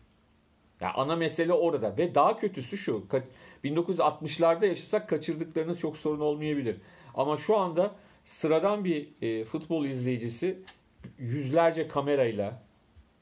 [0.80, 3.04] Ya ana mesele orada ve daha kötüsü şu.
[3.10, 3.22] ka-
[3.64, 6.76] 1960'larda yaşasak kaçırdıklarınız çok sorun olmayabilir.
[7.14, 10.58] Ama şu anda sıradan bir e, futbol izleyicisi
[11.18, 12.62] yüzlerce kamerayla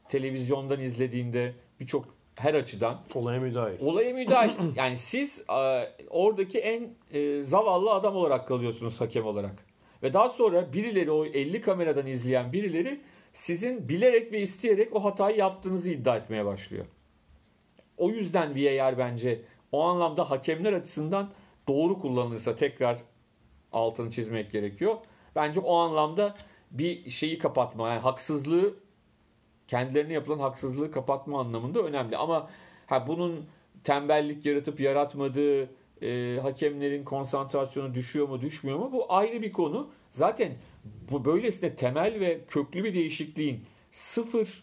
[0.09, 3.87] televizyondan izlediğinde birçok her açıdan Olaya müdahil.
[3.87, 4.77] olaya müdahil.
[4.77, 9.67] Yani siz e, oradaki en e, zavallı adam olarak kalıyorsunuz hakem olarak.
[10.03, 13.01] Ve daha sonra birileri o 50 kameradan izleyen birileri
[13.33, 16.87] sizin bilerek ve isteyerek o hatayı yaptığınızı iddia etmeye başlıyor.
[17.97, 21.31] O yüzden VAR bence o anlamda hakemler açısından
[21.69, 22.99] doğru kullanılırsa tekrar
[23.73, 24.97] altını çizmek gerekiyor.
[25.37, 26.37] Bence o anlamda
[26.71, 28.75] bir şeyi kapatma, yani haksızlığı
[29.69, 32.17] kendilerine yapılan haksızlığı kapatma anlamında önemli.
[32.17, 32.51] Ama
[32.87, 33.47] ha bunun
[33.85, 35.71] tembellik yaratıp yaratmadığı,
[36.03, 39.91] e, hakemlerin konsantrasyonu düşüyor mu düşmüyor mu bu ayrı bir konu.
[40.11, 40.53] Zaten
[41.11, 44.63] bu böylesine temel ve köklü bir değişikliğin sıfır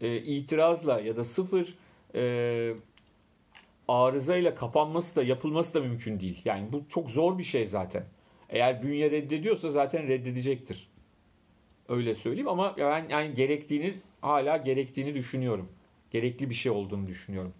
[0.00, 1.74] e, itirazla ya da sıfır
[2.14, 2.74] e,
[3.88, 6.42] arızayla kapanması da yapılması da mümkün değil.
[6.44, 8.04] Yani bu çok zor bir şey zaten.
[8.50, 10.88] Eğer bünye reddediyorsa zaten reddedecektir.
[11.88, 15.68] Öyle söyleyeyim ama ben yani gerektiğini hala gerektiğini düşünüyorum.
[16.10, 17.52] Gerekli bir şey olduğunu düşünüyorum.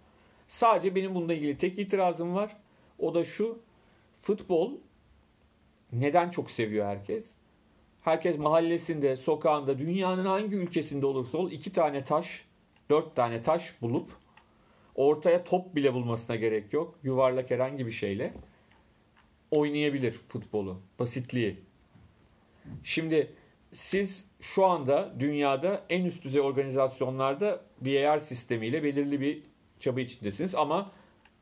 [0.48, 2.56] Sadece benim bununla ilgili tek itirazım var.
[2.98, 3.58] O da şu.
[4.20, 4.72] Futbol
[5.92, 7.34] neden çok seviyor herkes?
[8.02, 12.44] Herkes mahallesinde, sokağında, dünyanın hangi ülkesinde olursa ol iki tane taş,
[12.90, 14.11] dört tane taş bulup
[14.94, 16.98] ortaya top bile bulmasına gerek yok.
[17.02, 18.34] Yuvarlak herhangi bir şeyle
[19.50, 20.80] oynayabilir futbolu.
[20.98, 21.56] Basitliği.
[22.82, 23.32] Şimdi
[23.72, 29.42] siz şu anda dünyada en üst düzey organizasyonlarda VAR sistemiyle belirli bir
[29.81, 30.91] çaba içindesiniz ama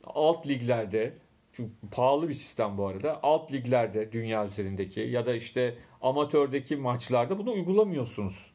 [0.04, 1.14] alt liglerde
[1.52, 3.20] çünkü pahalı bir sistem bu arada.
[3.22, 8.50] Alt liglerde dünya üzerindeki ya da işte amatördeki maçlarda bunu uygulamıyorsunuz.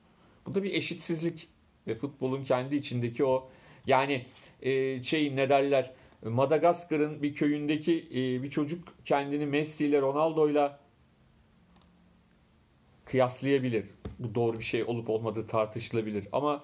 [0.46, 1.48] Bu da bir eşitsizlik
[1.88, 3.50] ve futbolun kendi içindeki o
[3.88, 4.26] yani
[4.62, 5.92] e, şeyin ne derler
[6.24, 10.72] Madagaskar'ın bir köyündeki e, bir çocuk kendini Messi ile Ronaldo ile
[13.06, 13.86] kıyaslayabilir.
[14.20, 16.28] Bu doğru bir şey olup olmadığı tartışılabilir.
[16.32, 16.64] Ama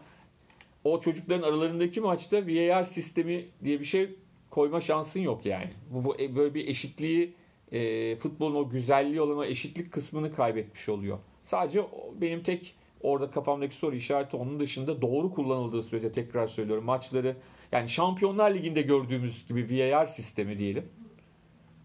[0.84, 4.16] o çocukların aralarındaki maçta VAR sistemi diye bir şey
[4.50, 5.70] koyma şansın yok yani.
[5.90, 7.34] Bu, bu e, böyle bir eşitliği
[7.72, 11.20] e, futbolun o güzelliği olan o eşitlik kısmını kaybetmiş oluyor.
[11.44, 11.86] Sadece
[12.22, 17.36] benim tek orada kafamdaki soru işareti onun dışında doğru kullanıldığı sürece tekrar söylüyorum maçları
[17.72, 20.86] yani Şampiyonlar Ligi'nde gördüğümüz gibi VAR sistemi diyelim.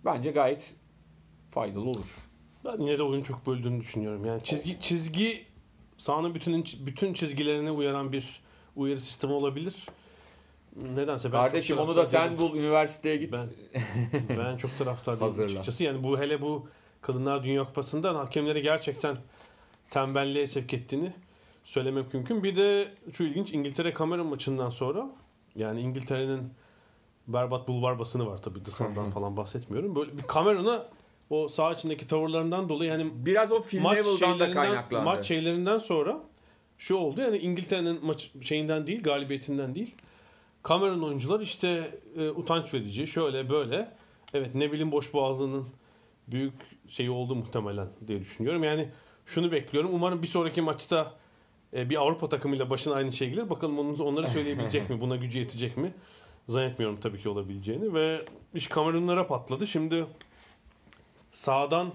[0.05, 0.75] Bence gayet
[1.51, 2.17] faydalı olur.
[2.65, 4.25] Ben yine de oyun çok böldüğünü düşünüyorum.
[4.25, 5.45] Yani çizgi çizgi
[5.97, 8.42] sahanın bütün bütün çizgilerine uyaran bir
[8.77, 9.75] uyarı sistemi olabilir.
[10.95, 13.33] Nedense ben Kardeşim onu da sen bul üniversiteye git.
[13.33, 13.49] Ben,
[14.39, 15.85] ben çok taraftar değilim açıkçası.
[15.85, 16.69] Yani bu hele bu
[17.01, 19.17] Kadınlar Dünya Kupası'ndan hakemleri gerçekten
[19.91, 21.13] tembelliğe sevk ettiğini
[21.65, 22.43] söylemek mümkün.
[22.43, 25.11] Bir de şu ilginç İngiltere kamera maçından sonra
[25.57, 26.51] yani İngiltere'nin
[27.29, 29.97] berbat bulvar basını var tabii dışından falan bahsetmiyorum.
[29.97, 30.87] Böyle bir kamerana
[31.31, 35.05] o sağ içindeki tavırlarından dolayı yani biraz o Phil Neville'dan da kaynaklandı.
[35.05, 36.21] Maç şeylerinden sonra
[36.83, 39.95] şu oldu yani İngiltere'nin maç şeyinden değil galibiyetinden değil.
[40.63, 43.91] Kameranın oyuncular işte e, utanç verici şöyle böyle.
[44.35, 45.69] Evet Neville'in boş boğazlığının
[46.29, 46.55] büyük
[46.89, 48.65] şeyi oldu muhtemelen diye düşünüyorum.
[48.65, 48.89] Yani
[49.27, 49.91] şunu bekliyorum.
[49.95, 51.15] Umarım bir sonraki maçta
[51.75, 53.51] e, bir Avrupa takımıyla başına aynı şey gelir.
[53.51, 55.01] Bakalım onu, onları söyleyebilecek mi?
[55.01, 55.95] Buna gücü yetecek mi?
[56.49, 57.95] Zannetmiyorum tabii ki olabileceğini.
[57.95, 59.67] Ve iş Kamerunlara patladı.
[59.67, 60.07] Şimdi
[61.31, 61.93] sağdan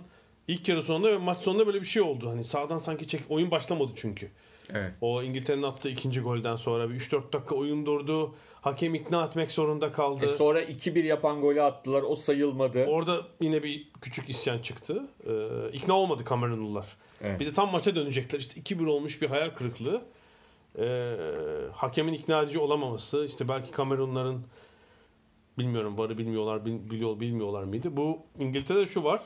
[0.48, 2.30] ilk yarı sonunda ve maç sonunda böyle bir şey oldu.
[2.30, 4.32] Hani sağdan sanki çek oyun başlamadı çünkü.
[4.74, 4.94] Evet.
[5.02, 8.36] O İngiltere'nin attığı ikinci golden sonra bir 3-4 dakika oyun durdu.
[8.62, 10.26] Hakem ikna etmek zorunda kaldı.
[10.26, 12.02] E sonra 2-1 yapan golü attılar.
[12.02, 12.86] O sayılmadı.
[12.86, 15.08] Orada yine bir küçük isyan çıktı.
[15.28, 16.86] Ee, ikna olmadı Kamerunlular.
[17.22, 17.40] Evet.
[17.40, 18.40] Bir de tam maça dönecekler.
[18.40, 20.02] İşte 2-1 olmuş bir hayal kırıklığı.
[20.80, 21.16] Ee,
[21.74, 23.26] hakemin ikna edici olamaması.
[23.26, 24.42] işte belki Kamerunların
[25.58, 27.98] bilmiyorum varı bilmiyorlar biliyor bilmiyorlar mıydı.
[27.98, 29.22] Bu İngiltere'de şu var.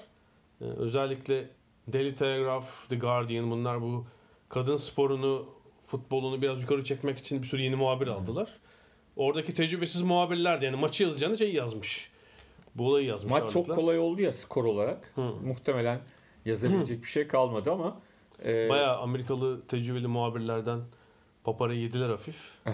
[0.62, 1.49] Ee, özellikle
[1.93, 4.06] Daily Telegraph, The Guardian bunlar bu
[4.51, 5.45] kadın sporunu,
[5.87, 8.59] futbolunu biraz yukarı çekmek için bir sürü yeni muhabir aldılar.
[9.15, 12.11] Oradaki tecrübesiz muhabirler de yani maçı yazacağını şey yazmış.
[12.75, 13.31] Bu olayı yazmış.
[13.31, 15.11] Maç çok kolay oldu ya skor olarak.
[15.15, 15.21] Hı.
[15.21, 16.01] Muhtemelen
[16.45, 17.01] yazabilecek Hı.
[17.01, 18.01] bir şey kalmadı ama
[18.45, 18.69] e...
[18.69, 20.79] Bayağı Amerikalı tecrübeli muhabirlerden
[21.43, 22.35] papara yediler hafif.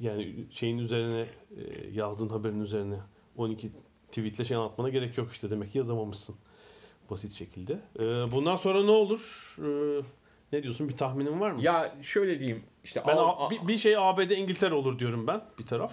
[0.00, 1.20] yani şeyin üzerine
[1.56, 2.96] e, yazdığın haberin üzerine
[3.36, 3.70] 12
[4.08, 6.36] tweetle şey anlatmana gerek yok işte demek ki yazamamışsın
[7.10, 7.72] basit şekilde.
[7.98, 9.56] Ee, bundan sonra ne olur?
[9.58, 10.02] Ee,
[10.52, 10.88] ne diyorsun?
[10.88, 11.62] Bir tahminin var mı?
[11.62, 12.62] Ya şöyle diyeyim.
[12.84, 15.92] İşte ben al, bir, bir şey ABD İngiltere olur diyorum ben bir taraf.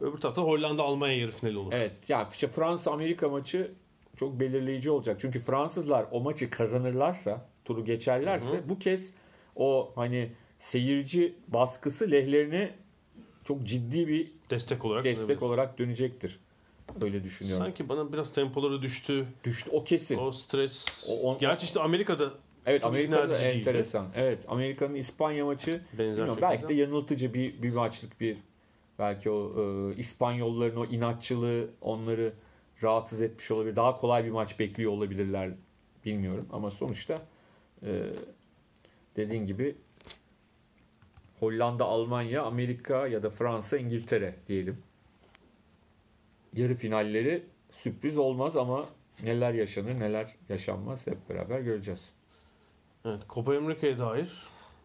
[0.00, 1.72] Öbür tarafta Hollanda Almanya yarı finali olur.
[1.74, 1.92] Evet.
[2.08, 3.72] Ya işte Fransa Amerika maçı
[4.16, 5.16] çok belirleyici olacak.
[5.20, 8.68] Çünkü Fransızlar o maçı kazanırlarsa, turu geçerlerse Hı-hı.
[8.68, 9.12] bu kez
[9.56, 12.74] o hani seyirci baskısı lehlerine
[13.44, 16.40] çok ciddi bir destek olarak destek olarak dönecektir.
[17.00, 17.64] Öyle düşünüyorum.
[17.64, 19.26] Sanki bana biraz tempoları düştü.
[19.44, 20.18] Düştü o kesin.
[20.18, 21.04] O stres.
[21.08, 21.38] O, on...
[21.38, 22.32] Gerçi işte Amerika'da
[22.66, 24.04] Evet Amerika'da enteresan.
[24.04, 24.18] Değildi.
[24.18, 28.36] Evet Amerika'nın İspanya maçı Benzer belki de yanıltıcı bir bir maçlık bir
[28.98, 32.32] belki o e, İspanyolların o inatçılığı onları
[32.82, 33.76] rahatsız etmiş olabilir.
[33.76, 35.50] Daha kolay bir maç bekliyor olabilirler
[36.04, 36.48] bilmiyorum.
[36.52, 37.22] Ama sonuçta
[37.82, 38.02] e,
[39.16, 39.74] dediğin gibi
[41.40, 44.78] Hollanda, Almanya, Amerika ya da Fransa, İngiltere diyelim.
[46.56, 48.86] Yarı finalleri sürpriz olmaz ama
[49.22, 52.12] neler yaşanır neler yaşanmaz hep beraber göreceğiz.
[53.04, 54.28] Evet, Copa Amerika'ya dair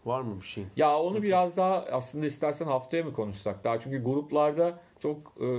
[0.06, 0.70] var mı bir şeyin?
[0.78, 5.50] Ya onu biraz daha aslında istersen haftaya mı konuşsak daha çünkü gruplarda çok e,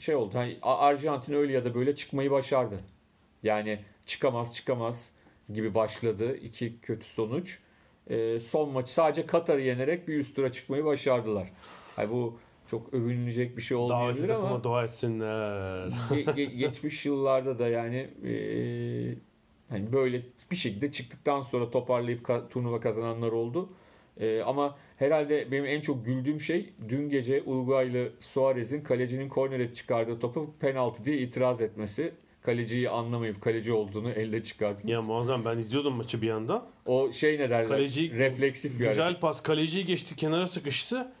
[0.00, 0.34] şey oldu.
[0.34, 2.80] Hani Arjantin öyle ya da böyle çıkmayı başardı.
[3.42, 5.12] Yani çıkamaz çıkamaz
[5.52, 7.58] gibi başladı iki kötü sonuç.
[8.10, 11.52] E, son maçı sadece Katar'ı yenerek bir üst tura çıkmayı başardılar.
[11.98, 12.38] Yani bu
[12.72, 15.26] çok övünülecek bir şey olmayabilir ama takıma dua etsinler.
[16.10, 18.32] ge- ge- geçmiş yıllarda da yani e,
[19.68, 23.68] hani böyle bir şekilde çıktıktan sonra toparlayıp ka- turnuva kazananlar oldu.
[24.20, 30.18] E, ama herhalde benim en çok güldüğüm şey dün gece Uruguaylı Suarez'in kalecinin kornere çıkardığı
[30.18, 32.12] topu penaltı diye itiraz etmesi.
[32.42, 34.80] Kaleciyi anlamayıp kaleci olduğunu elle çıkardı.
[34.84, 36.66] ya muazzam ben izliyordum maçı bir anda.
[36.86, 37.68] O şey ne derler?
[37.68, 39.22] Kaleci Refleksif bir Güzel hareket.
[39.22, 39.42] pas.
[39.42, 41.12] Kaleciyi geçti, kenara sıkıştı.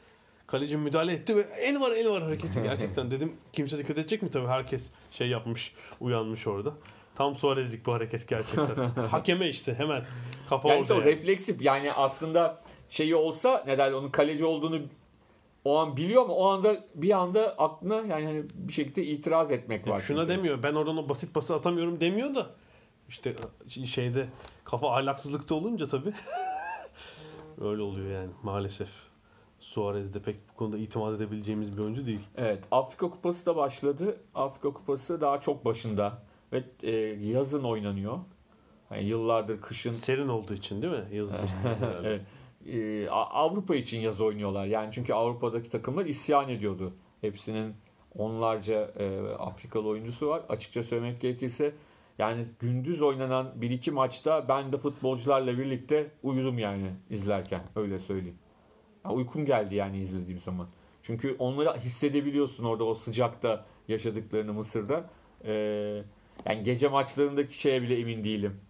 [0.52, 3.10] Kaleci müdahale etti ve el var el var hareketi gerçekten.
[3.10, 4.30] Dedim kimse dikkat edecek mi?
[4.30, 6.72] Tabii herkes şey yapmış, uyanmış orada.
[7.14, 8.76] Tam Suarez'lik bu hareket gerçekten.
[9.10, 10.04] Hakeme işte hemen
[10.48, 10.94] kafa Yani orada.
[10.94, 11.04] yani.
[11.04, 14.80] refleksif yani aslında şeyi olsa ne derler onun kaleci olduğunu
[15.64, 19.88] o an biliyor ama o anda bir anda aklına yani hani bir şekilde itiraz etmek
[19.88, 20.00] var.
[20.00, 20.32] Şuna çünkü.
[20.32, 20.62] demiyor.
[20.62, 22.50] Ben oradan o basit pası atamıyorum demiyor da
[23.08, 23.34] işte
[23.86, 24.28] şeyde
[24.64, 26.12] kafa ahlaksızlıkta olunca tabii
[27.60, 29.11] öyle oluyor yani maalesef.
[29.72, 32.20] Suarez de pek bu konuda itimat edebileceğimiz bir oyuncu değil.
[32.36, 34.16] Evet Afrika Kupası da başladı.
[34.34, 36.90] Afrika Kupası daha çok başında ve e,
[37.30, 38.18] yazın oynanıyor.
[38.90, 41.16] Yani yıllardır kışın Serin olduğu için değil mi?
[41.16, 41.34] Yazı
[42.04, 42.20] evet.
[42.66, 44.66] E, A- Avrupa için yaz oynuyorlar.
[44.66, 46.92] Yani çünkü Avrupa'daki takımlar isyan ediyordu.
[47.20, 47.74] Hepsinin
[48.14, 50.42] onlarca e, Afrikalı oyuncusu var.
[50.48, 51.74] Açıkça söylemek gerekirse
[52.18, 58.38] yani gündüz oynanan bir iki maçta ben de futbolcularla birlikte uyudum yani izlerken öyle söyleyeyim.
[59.04, 60.68] Ya uykum geldi yani izlediğim zaman.
[61.02, 65.10] Çünkü onları hissedebiliyorsun orada o sıcakta yaşadıklarını Mısır'da.
[65.44, 65.52] E,
[66.46, 68.60] yani gece maçlarındaki şeye bile emin değilim.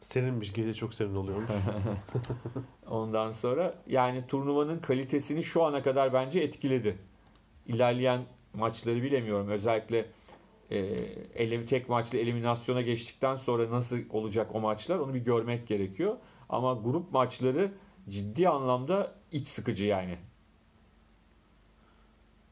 [0.00, 0.52] Serinmiş.
[0.52, 1.38] Gece çok serin oluyor.
[2.90, 6.98] Ondan sonra yani turnuvanın kalitesini şu ana kadar bence etkiledi.
[7.66, 8.20] İlerleyen
[8.54, 9.48] maçları bilemiyorum.
[9.48, 10.06] Özellikle
[10.70, 10.76] e,
[11.34, 16.16] elim tek maçlı eliminasyona geçtikten sonra nasıl olacak o maçlar onu bir görmek gerekiyor.
[16.48, 17.72] Ama grup maçları
[18.08, 20.18] ciddi anlamda iç sıkıcı yani.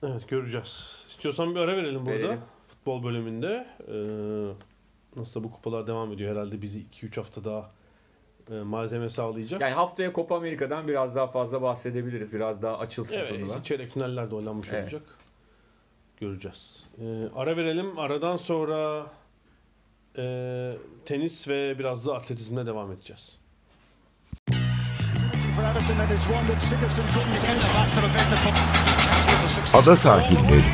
[0.02, 1.04] Evet göreceğiz.
[1.08, 2.18] İstiyorsan bir ara verelim burada.
[2.18, 2.40] Verelim.
[2.68, 3.66] Futbol bölümünde.
[3.88, 6.30] Ee, nasıl bu kupalar devam ediyor.
[6.30, 7.70] Herhalde bizi 2-3 hafta daha
[8.50, 9.60] e, malzeme sağlayacak.
[9.60, 12.32] Yani haftaya Copa Amerika'dan biraz daha fazla bahsedebiliriz.
[12.32, 13.52] Biraz daha açılsın evet, turnuva.
[13.52, 14.82] işte çeyrek finaller de oynanmış Evet.
[14.82, 15.02] olacak.
[16.20, 16.84] Göreceğiz.
[17.00, 17.98] Ee, ara verelim.
[17.98, 19.06] Aradan sonra
[20.18, 20.72] e,
[21.04, 23.38] tenis ve biraz da atletizmle devam edeceğiz.
[29.74, 30.64] Ada sahilleri.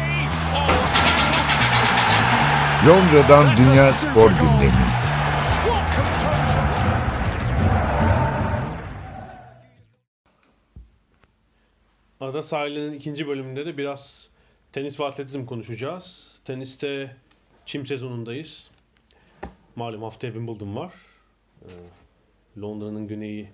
[2.86, 4.86] Londra'dan Dünya Spor Gündemi.
[12.20, 14.28] Ada sahilinin ikinci bölümünde de biraz
[14.72, 16.36] tenis ve atletizm konuşacağız.
[16.44, 17.16] Teniste
[17.66, 18.70] çim sezonundayız.
[19.76, 20.92] Malum haftaya Wimbledon var.
[21.62, 21.68] Ee,
[22.60, 23.50] Londra'nın güneyi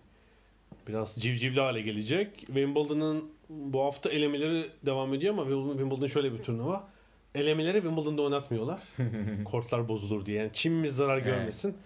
[0.89, 2.39] biraz civcivli hale gelecek.
[2.39, 6.89] Wimbledon'ın bu hafta elemeleri devam ediyor ama Wimbledon şöyle bir turnuva.
[7.35, 8.81] Elemeleri Wimbledon'da oynatmıyorlar.
[9.45, 10.39] Kortlar bozulur diye.
[10.39, 11.25] Yani çimimiz zarar Evet.
[11.25, 11.77] görmesin.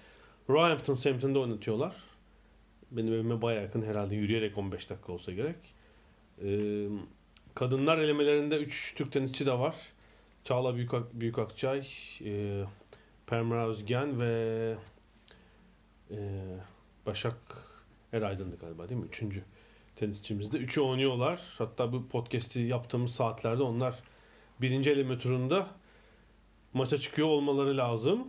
[0.51, 1.95] Roehampton Southampton'da oynatıyorlar.
[2.91, 5.57] Benim evime baya yakın herhalde yürüyerek 15 dakika olsa gerek.
[6.45, 6.87] Ee,
[7.55, 9.75] kadınlar elemelerinde 3 Türk tenisçi de var.
[10.45, 11.87] Çağla Büyük, Büyük Akçay,
[12.25, 12.63] e,
[13.27, 14.75] Permira Özgen ve
[16.11, 16.19] e,
[17.07, 17.37] Başak
[18.13, 19.07] Eraydın'dı galiba değil mi?
[19.07, 19.43] Üçüncü
[19.97, 20.59] tenisçimiz de.
[20.59, 21.41] Üçü oynuyorlar.
[21.59, 23.95] Hatta bu podcast'i yaptığımız saatlerde onlar
[24.61, 25.69] birinci eleme turunda
[26.75, 28.29] maça çıkıyor olmaları lazım.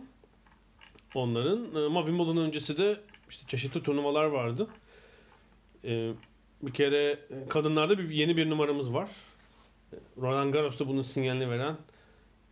[1.14, 1.74] Onların.
[1.74, 4.68] Ama Wimbledon öncesi de işte çeşitli turnuvalar vardı.
[5.84, 6.12] Ee,
[6.62, 9.10] bir kere e, kadınlarda bir yeni bir numaramız var.
[10.16, 11.76] Roland Garros'ta bunun sinyalini veren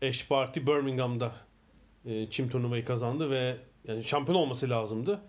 [0.02, 1.32] Ash Barty Birmingham'da
[2.04, 3.56] e, çim turnuvayı kazandı ve
[3.88, 5.20] yani şampiyon olması lazımdı.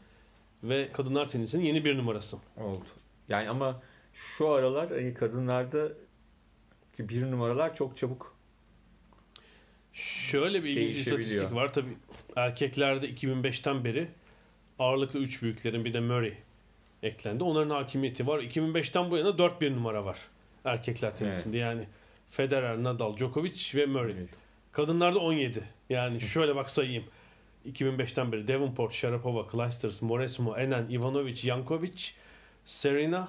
[0.64, 2.38] Ve kadınlar tenisinin yeni bir numarası.
[2.58, 2.86] Oldu.
[3.30, 3.82] Yani ama
[4.14, 5.88] şu aralar e, kadınlarda
[6.96, 8.34] ki bir numaralar çok çabuk
[9.94, 11.74] Şöyle bir ilginç istatistik var.
[11.74, 11.98] Tabii
[12.36, 14.08] erkeklerde 2005'ten beri
[14.80, 16.34] ağırlıklı 3 büyüklerin bir de Murray
[17.04, 17.44] eklendi.
[17.44, 18.40] Onların hakimiyeti var.
[18.40, 20.18] 2005'ten bu yana 4 bir numara var
[20.66, 21.58] erkekler tenisinde.
[21.58, 21.88] Yani
[22.32, 24.12] Federer, Nadal, Djokovic ve Murray.
[24.18, 24.30] Evet.
[24.72, 25.64] Kadınlarda 17.
[25.90, 27.04] Yani şöyle bak sayayım.
[27.66, 32.12] 2005'ten beri Devonport, Sharapova, Clijsters, Moresmo, Enen, Ivanovic, Jankovic,
[32.66, 33.28] Serena,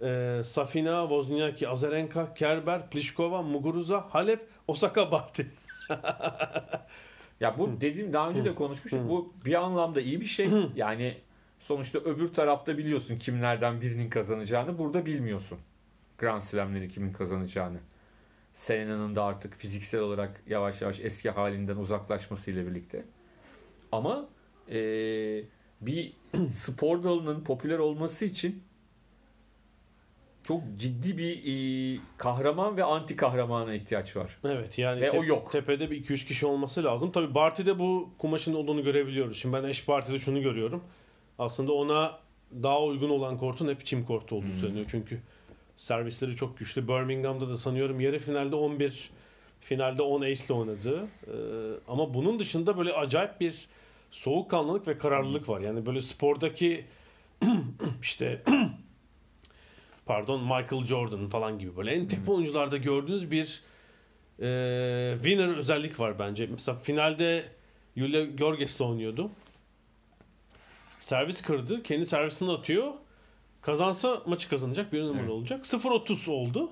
[0.00, 5.46] e, Safina, Wozniacki, Azarenka, Kerber, Pliskova, Muguruza, Halep, Osaka, Bahti.
[7.40, 9.08] Ya bu dediğim daha önce de konuşmuştuk.
[9.08, 10.50] Bu bir anlamda iyi bir şey.
[10.76, 11.16] Yani
[11.58, 14.78] sonuçta öbür tarafta biliyorsun kimlerden birinin kazanacağını.
[14.78, 15.58] Burada bilmiyorsun.
[16.18, 17.78] Grand Slam'leri kimin kazanacağını.
[18.52, 23.04] Serena'nın da artık fiziksel olarak yavaş yavaş eski halinden uzaklaşmasıyla birlikte.
[23.92, 24.28] Ama
[24.68, 25.44] eee,
[25.80, 26.12] bir
[26.52, 28.62] spor dalının popüler olması için
[30.44, 34.36] çok ciddi bir eee, kahraman ve anti kahramana ihtiyaç var.
[34.44, 35.52] Evet yani Ve te- o yok.
[35.52, 37.12] tepede bir 2-3 kişi olması lazım.
[37.12, 39.36] Tabii Barty'de bu kumaşın olduğunu görebiliyoruz.
[39.38, 40.84] Şimdi ben eş Barty'de şunu görüyorum.
[41.38, 42.18] Aslında ona
[42.62, 44.58] daha uygun olan kortun hep çim kortu olduğu Hmm.
[44.60, 44.86] söyleniyor.
[44.90, 45.20] Çünkü
[45.76, 46.88] servisleri çok güçlü.
[46.88, 49.10] Birmingham'da da sanıyorum yarı finalde 11
[49.60, 51.08] finalde 10 ace ile oynadı.
[51.26, 51.30] Ee,
[51.88, 53.54] ama bunun dışında böyle acayip bir
[54.10, 55.60] soğukkanlılık ve kararlılık var.
[55.60, 56.84] Yani böyle spordaki
[58.02, 58.42] işte
[60.06, 63.62] pardon Michael Jordan falan gibi böyle en tepe oyuncularda gördüğünüz bir
[64.40, 66.46] e, winner özellik var bence.
[66.46, 67.44] Mesela finalde
[67.96, 69.30] Yulia Georges'le oynuyordu.
[71.00, 71.82] Servis kırdı.
[71.82, 72.92] Kendi servisini atıyor.
[73.62, 74.92] Kazansa maçı kazanacak.
[74.92, 75.30] Bir numara Evet.
[75.30, 75.66] olacak.
[75.66, 76.70] 0-30 oldu.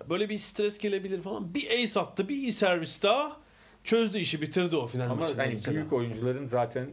[0.00, 1.54] Ya böyle bir stres gelebilir falan.
[1.54, 2.28] Bir ace attı.
[2.28, 3.36] Bir iyi servis daha.
[3.84, 4.42] Çözdü işi.
[4.42, 5.46] Bitirdi o final Ama maçını.
[5.52, 5.74] mesela.
[5.74, 6.90] büyük oyuncuların zaten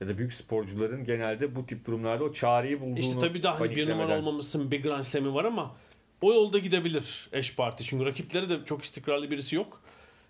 [0.00, 3.76] ya da büyük sporcuların genelde bu tip durumlarda o çareyi bulduğunu İşte tabii daha hani
[3.76, 5.76] bir numara olmamışsın bir Grand Slam'i var ama
[6.22, 7.84] o yolda gidebilir eş parti.
[7.84, 9.80] Çünkü rakipleri de çok istikrarlı birisi yok.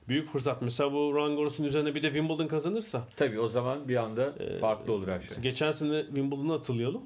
[0.08, 0.62] Büyük fırsat.
[0.62, 3.08] Mesela bu Roland Garros'un üzerine bir de Wimbledon kazanırsa.
[3.16, 5.36] Tabii o zaman bir anda Ee, farklı olur her şey.
[5.42, 7.02] Geçen sene Wimbledon'u hatırlayalım.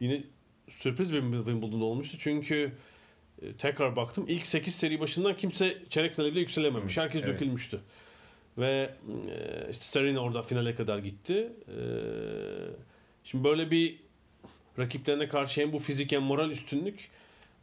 [0.00, 0.22] Yine
[0.68, 2.16] sürpriz bir Wimbledon olmuştu.
[2.20, 2.70] Çünkü e,
[3.58, 4.24] tekrar baktım.
[4.28, 6.96] ilk 8 seri başından kimse çeyrek finale bile yükselememiş.
[6.96, 7.34] Herkes Evet.
[7.34, 7.80] dökülmüştü.
[8.58, 8.90] Ve
[9.28, 11.52] e, işte Serena orada finale kadar gitti.
[11.68, 11.78] E,
[13.24, 13.96] şimdi böyle bir
[14.78, 17.10] rakiplerine karşı hem bu fizik hem moral üstünlük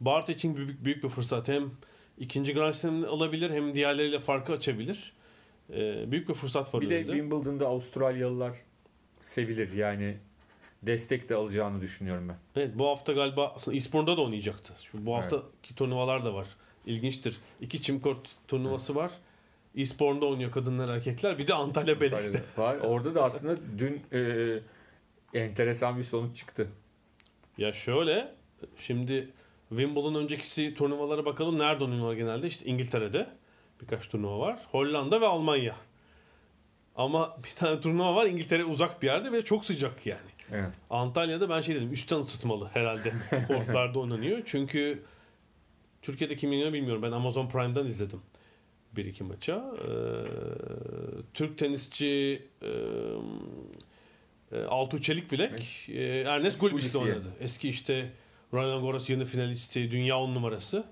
[0.00, 1.48] Bart için büyük, büyük bir fırsat.
[1.48, 1.70] Hem
[2.18, 5.12] ikinci Grand Slam'ını alabilir hem diğerleriyle farkı açabilir.
[5.72, 7.12] E, büyük bir fırsat var Bir de önünde.
[7.12, 8.56] Wimbledon'da Avustralyalılar
[9.20, 10.16] sevilir yani
[10.82, 12.36] destek de alacağını düşünüyorum ben.
[12.56, 14.74] Evet bu hafta galiba aslında İspor'da da oynayacaktı.
[14.82, 16.46] Şu bu haftaki turnuvalar da var.
[16.86, 17.40] İlginçtir.
[17.60, 19.10] İki çimkort turnuvası var.
[19.74, 21.38] İspor'da oynuyor kadınlar erkekler.
[21.38, 22.42] Bir de Antalya Belek'te.
[22.62, 22.76] var.
[22.76, 24.58] Orada da aslında dün e,
[25.34, 26.68] enteresan bir sonuç çıktı.
[27.58, 28.34] Ya şöyle
[28.78, 29.28] şimdi
[29.68, 31.58] Wimbledon öncekisi turnuvalara bakalım.
[31.58, 32.46] Nerede oynuyorlar genelde?
[32.46, 33.26] İşte İngiltere'de
[33.80, 34.58] birkaç turnuva var.
[34.70, 35.76] Hollanda ve Almanya.
[36.96, 40.31] Ama bir tane turnuva var İngiltere uzak bir yerde ve çok sıcak yani.
[40.52, 40.70] Evet.
[40.90, 43.12] Antalya'da ben şey dedim üstten ısıtmalı herhalde
[43.48, 44.42] kortlarda oynanıyor.
[44.46, 45.02] Çünkü
[46.02, 47.02] Türkiye'de kim oynuyor bilmiyorum.
[47.02, 48.20] Ben Amazon Prime'dan izledim
[48.96, 49.74] bir iki maça.
[49.78, 49.88] Ee,
[51.34, 52.68] Türk tenisçi e,
[54.52, 57.28] e, Altuğ Çelik Bilek e, Ernest Gulbis'le oynadı.
[57.40, 58.10] Eski işte
[58.52, 60.84] Roland Garros yeni finalisti, dünya on numarası.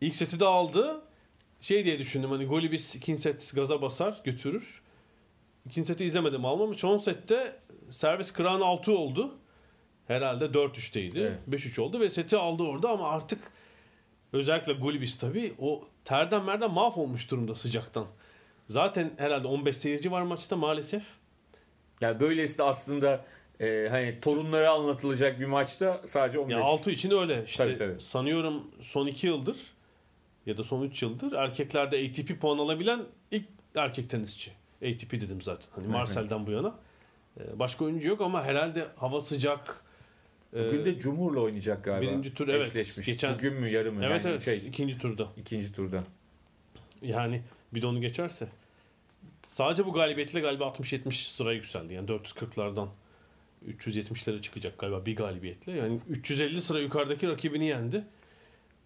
[0.00, 1.00] İlk seti de aldı.
[1.60, 4.82] Şey diye düşündüm hani Golibis ikinci set gaza basar götürür.
[5.66, 6.74] İkinci seti izlemedim almam.
[6.74, 7.56] Son sette
[7.90, 9.34] servis kırağın 6 oldu.
[10.06, 11.18] Herhalde 4-3'teydi.
[11.20, 11.38] Evet.
[11.64, 13.52] 5-3 oldu ve seti aldı orada ama artık
[14.32, 18.06] özellikle Gulbis tabii o terden merden mahvolmuş durumda sıcaktan.
[18.68, 21.02] Zaten herhalde 15 seyirci var maçta maalesef.
[22.00, 23.24] Yani böylesi de aslında
[23.60, 26.52] e, hani torunlara anlatılacak bir maçta sadece 15.
[26.56, 27.44] Ya 6 için öyle.
[27.44, 28.00] İşte Tabii, tabii.
[28.00, 29.56] sanıyorum son 2 yıldır
[30.46, 33.00] ya da son 3 yıldır erkeklerde ATP puan alabilen
[33.30, 34.52] ilk erkek tenisçi.
[34.82, 35.68] ATP dedim zaten.
[35.74, 35.86] Hani.
[35.86, 36.74] Marcel'den bu yana.
[37.40, 39.84] Ee, Başka oyuncu yok ama herhalde hava sıcak.
[40.52, 42.10] Bugün Ee, de Cumhur'la oynayacak galiba.
[42.10, 42.66] birinci tur, evet.
[42.66, 43.06] Eşleşmiş.
[43.06, 44.04] Geçen- Bugün mü yarın mı?
[44.04, 45.26] evet yani evet şey ikinci turda.
[45.36, 46.04] ikinci turda.
[47.02, 47.42] Yani
[47.74, 48.48] bir de onu geçerse.
[49.46, 51.94] Sadece bu galibiyetle galiba 60-70 sıra yükseldi.
[51.94, 52.88] Yani 440'lardan
[53.68, 55.72] 370'lere çıkacak galiba bir galibiyetle.
[55.72, 58.04] Yani 350 sıra yukarıdaki rakibini yendi.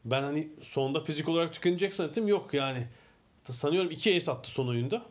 [0.04, 2.28] Ben hani sonda fizik olarak tükenecek zannettim.
[2.28, 2.86] Yok yani.
[3.44, 5.02] Sanıyorum 2 ace attı son oyunda.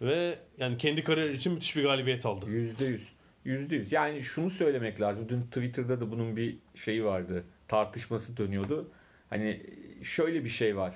[0.00, 2.50] Ve yani kendi kariyer için müthiş bir galibiyet aldı.
[2.50, 3.08] Yüzde yüz.
[3.44, 3.92] Yüzde yüz.
[3.92, 5.28] Yani şunu söylemek lazım.
[5.28, 7.44] Dün Twitter'da da bunun bir şeyi vardı.
[7.68, 8.90] Tartışması dönüyordu.
[9.30, 9.62] Hani
[10.02, 10.94] şöyle bir şey var.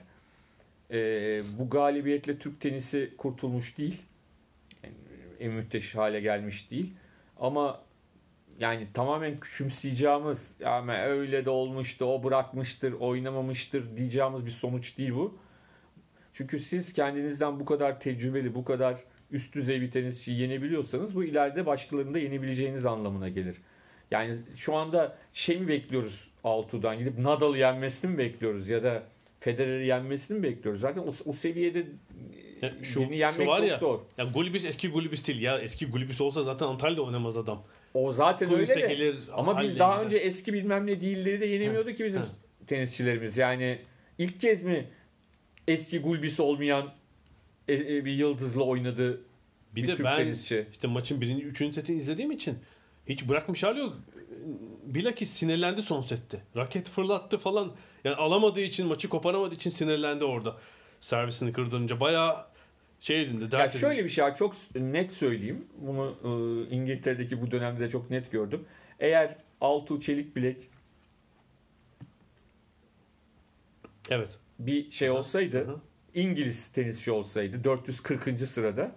[0.91, 4.03] Ee, bu galibiyetle Türk tenisi kurtulmuş değil.
[4.85, 4.95] Yani
[5.41, 6.95] en müthiş hale gelmiş değil.
[7.41, 7.83] Ama
[8.61, 15.39] yani tamamen küçümseyeceğimiz yani öyle de olmuştu, o bırakmıştır, oynamamıştır diyeceğimiz bir sonuç değil bu.
[16.33, 18.97] Çünkü siz kendinizden bu kadar tecrübeli, bu kadar
[19.31, 23.57] üst düzey bir tenisçiyi yenebiliyorsanız bu ileride başkalarını da yenebileceğiniz anlamına gelir.
[24.11, 29.03] Yani şu anda şey mi bekliyoruz Altuğ'dan gidip Nadal'ı yenmesini mi bekliyoruz ya da
[29.41, 30.81] Federer'i yenmesini mi bekliyoruz?
[30.81, 31.87] Zaten o, o seviyede
[32.63, 34.01] Ya şu, birini yenmek şu var çok ya, zor.
[34.19, 35.59] Ya Gulbis eski Gulbis değil ya.
[35.59, 37.63] Eski Gulbis olsa zaten Antalya'da oynamaz adam.
[37.95, 38.95] O zaten Kulise öyle de.
[38.95, 42.23] gelir, Ama biz daha önce eski bilmem ne değilleri de yenemiyordu ki bizim
[42.67, 43.39] tenisçilerimiz.
[43.39, 43.79] Yani
[44.19, 44.87] ilk kez mi
[45.69, 46.93] eski Gulbis olmayan
[47.69, 49.21] e, e, bir yıldızla oynadı
[49.75, 50.67] Bir, bir, de Türk ben tenisçi?
[50.73, 52.59] işte maçın birinci, üçüncü setini izlediğim için
[53.07, 53.97] hiç bırakmış hali yok.
[54.85, 56.43] Bilakis sinirlendi son sette.
[56.57, 57.73] Raket fırlattı falan.
[58.05, 60.57] Yani alamadığı için, maçı koparamadığı için sinirlendi orada.
[61.01, 62.47] Servisini kırdırınca bayağı
[63.01, 63.57] şey edindi.
[63.57, 63.79] Ya edindi.
[63.79, 65.67] şöyle bir şey çok net söyleyeyim.
[65.79, 68.65] Bunu e, İngiltere'deki bu dönemde de çok net gördüm.
[69.01, 70.69] Eğer Altuğ Çelik Bilek
[74.11, 74.39] Evet.
[74.67, 75.77] Bir şey olsaydı, Hı hı.
[76.15, 78.39] İngiliz tenisçi olsaydı 440.
[78.39, 78.93] sırada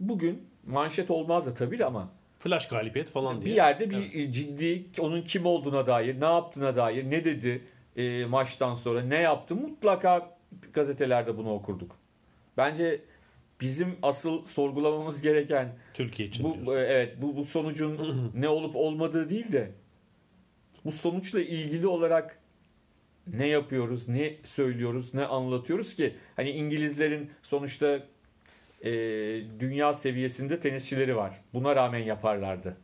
[0.00, 2.08] bugün manşet olmazdı tabii ama
[2.38, 3.54] Flash galibiyet falan bir diye.
[3.54, 4.14] yerde bir Evet.
[4.14, 7.64] e, ciddi onun kim olduğuna dair, ne yaptığına dair, ne dedi
[7.96, 10.36] e, maçtan sonra, ne yaptı mutlaka
[10.72, 11.96] gazetelerde bunu okurduk.
[12.56, 13.00] Bence
[13.60, 16.72] bizim asıl sorgulamamız gereken Türkiye için bu diyorsun.
[16.76, 19.70] e, evet bu bu sonucun ne olup olmadığı değil de
[20.84, 22.38] bu sonuçla ilgili olarak
[23.32, 28.02] ne yapıyoruz, ne söylüyoruz, ne anlatıyoruz ki hani İngilizlerin sonuçta
[28.84, 28.90] e,
[29.60, 31.40] dünya seviyesinde tenisçileri var.
[31.54, 32.76] Buna rağmen yaparlardı.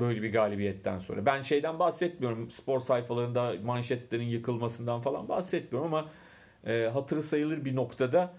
[0.00, 1.26] Böyle bir galibiyetten sonra.
[1.26, 2.50] Ben şeyden bahsetmiyorum.
[2.50, 6.10] Spor sayfalarında manşetlerin yıkılmasından falan bahsetmiyorum ama
[6.66, 8.34] e, hatırı sayılır bir noktada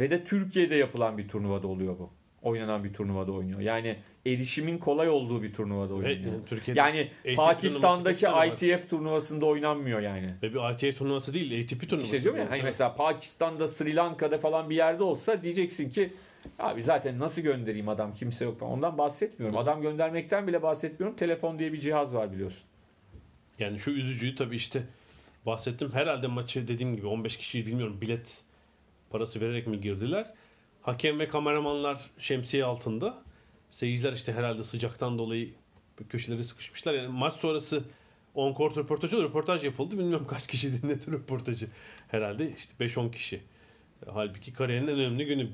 [0.00, 2.10] ve de Türkiye'de yapılan bir turnuvada oluyor bu.
[2.42, 3.60] Oynanan bir turnuvada oynuyor.
[3.60, 6.32] Yani erişimin kolay olduğu bir turnuvada Ve, oynanıyor.
[6.32, 10.34] yani Türkiye'de Yani ATP Pakistan'daki turnuvası ITF turnuvasında oynanmıyor yani.
[10.42, 12.16] Ve bir ITA turnuvası değil, ATP turnuvası.
[12.16, 16.12] İşte diyorum ya hani mesela Pakistan'da, Sri Lanka'da falan bir yerde olsa diyeceksin ki
[16.58, 18.62] abi zaten nasıl göndereyim adam kimse yok.
[18.62, 19.58] Ondan bahsetmiyorum.
[19.58, 21.16] Adam göndermekten bile bahsetmiyorum.
[21.16, 22.62] Telefon diye bir cihaz var biliyorsun.
[23.58, 24.82] Yani şu üzücüyü tabii işte
[25.46, 25.90] bahsettim.
[25.92, 28.42] Herhalde maçı dediğim gibi 15 kişiyi bilmiyorum bilet
[29.10, 30.26] parası vererek mi girdiler.
[30.82, 33.22] Hakem ve kameramanlar şemsiye altında.
[33.72, 35.50] Seyirciler işte herhalde sıcaktan dolayı
[36.08, 36.94] köşeleri sıkışmışlar.
[36.94, 37.84] Yani maç sonrası
[38.34, 39.98] on court röportajı röportaj yapıldı.
[39.98, 41.66] Bilmiyorum kaç kişi dinledi röportajı.
[42.08, 43.40] Herhalde işte 5-10 kişi.
[44.12, 45.48] Halbuki kariyerin en önemli günü.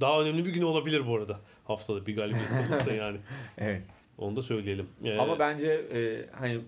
[0.00, 1.40] Daha önemli bir gün olabilir bu arada.
[1.64, 3.18] Haftada bir galibiyet olursa yani.
[3.58, 3.86] Evet.
[4.18, 4.88] Onu da söyleyelim.
[5.04, 6.60] Ee, Ama bence e, hani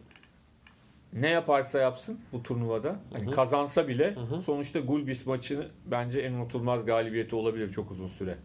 [1.12, 4.42] ne yaparsa yapsın bu turnuvada hani Hı kazansa bile Hı hı.
[4.42, 8.36] sonuçta Gulbis maçını bence en unutulmaz galibiyeti olabilir çok uzun süre.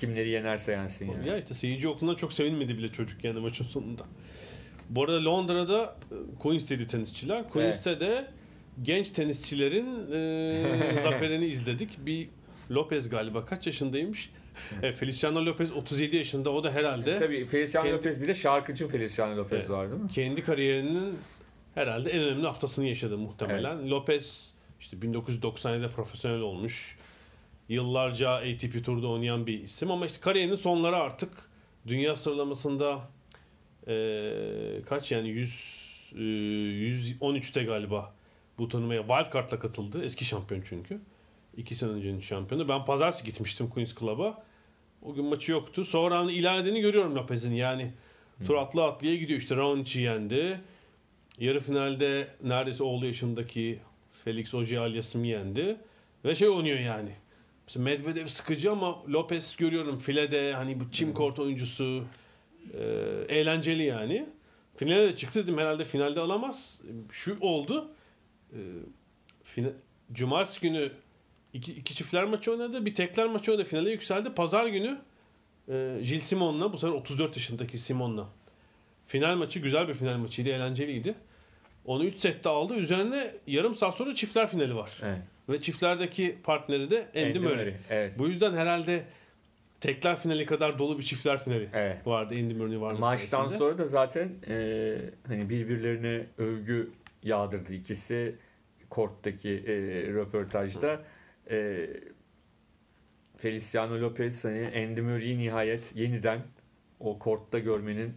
[0.00, 1.28] Kimleri yenerse yensin yani.
[1.28, 4.02] Ya işte seyirci yokluğundan çok sevinmedi bile çocuk yani maçın sonunda.
[4.90, 7.48] Bu arada Londra'da e, Queens'teydi tenisçiler.
[7.48, 8.26] Queens'te de
[8.82, 12.06] genç tenisçilerin e, zaferini izledik.
[12.06, 12.28] Bir
[12.70, 14.30] Lopez galiba kaç yaşındaymış?
[14.82, 16.50] E, Feliciano Lopez 37 yaşında.
[16.50, 19.70] O da herhalde Tabii Feliciano Kendi- Lopez bir de şarkıcı Feliciano Lopez Evet.
[19.70, 20.08] var değil mi?
[20.10, 21.18] kendi kariyerinin
[21.74, 23.90] herhalde en önemli haftasını yaşadı muhtemelen.
[23.90, 26.96] Lopez işte 1997'de profesyonel olmuş.
[27.70, 31.30] Yıllarca ATP Tur'da oynayan bir isim ama işte kariyerinin sonları artık
[31.86, 33.00] dünya sıralamasında
[33.86, 35.50] eee, kaç yani 100
[36.14, 38.14] eee, 113'te galiba
[38.58, 40.04] bu turnuvaya wildcard'la katıldı.
[40.04, 41.00] Eski şampiyon çünkü.
[41.56, 42.68] İki sene öncenin şampiyonu.
[42.68, 44.44] Ben pazartesi gitmiştim Queen's Club'a.
[45.02, 45.84] O gün maçı yoktu.
[45.84, 47.52] Sonra hani ilan edeni görüyorum Lopez'in.
[47.54, 47.92] Yani
[48.46, 49.40] tur atlı atlıya gidiyor.
[49.40, 50.60] İşte Raonic'i yendi.
[51.38, 53.78] Yarı finalde neredeyse oğlu yaşındaki
[54.24, 55.76] Felix Auger-Aliassime yendi.
[56.24, 57.10] Ve şey oynuyor yani.
[57.76, 62.04] Mesela Medvedev sıkıcı ama Lopez görüyorum filede hani bu çim kort oyuncusu
[62.74, 62.84] e,
[63.28, 64.26] eğlenceli yani.
[64.76, 66.80] Finale de çıktı dedim herhalde finalde alamaz.
[67.12, 67.88] Şu oldu.
[68.52, 68.58] E,
[69.44, 69.72] fina-
[70.12, 70.92] Cumartesi günü
[71.52, 72.86] iki, iki çiftler maçı oynadı.
[72.86, 73.66] Bir tekler maçı oynadı.
[73.68, 74.34] Finale yükseldi.
[74.34, 74.98] Pazar günü
[75.68, 78.28] e, Gilles Simon'la bu sefer 34 yaşındaki Simon'la
[79.06, 80.48] Final maçı güzel bir final maçıydı.
[80.48, 81.14] Eğlenceliydi.
[81.84, 82.74] Onu 3 sette aldı.
[82.74, 84.90] Üzerine yarım saat sonra çiftler finali var.
[85.02, 85.18] Evet.
[85.50, 87.56] Ve çiftlerdeki partneri de Andy, Andy Murray.
[87.56, 88.18] Murray, Evet.
[88.18, 89.04] Bu yüzden herhalde
[89.80, 92.06] tekler finali kadar dolu bir çiftler finali Evet.
[92.06, 93.00] vardı Andy Murray vardı.
[93.00, 94.96] Maçtan sonra da zaten e,
[95.26, 96.90] hani birbirlerine övgü
[97.22, 98.34] yağdırdı ikisi
[98.90, 99.72] korttaki e,
[100.12, 101.02] röportajda.
[101.50, 101.86] E,
[103.36, 106.40] Feliciano Lopez hani Andy Murray'i nihayet yeniden
[107.00, 108.14] o kortta görmenin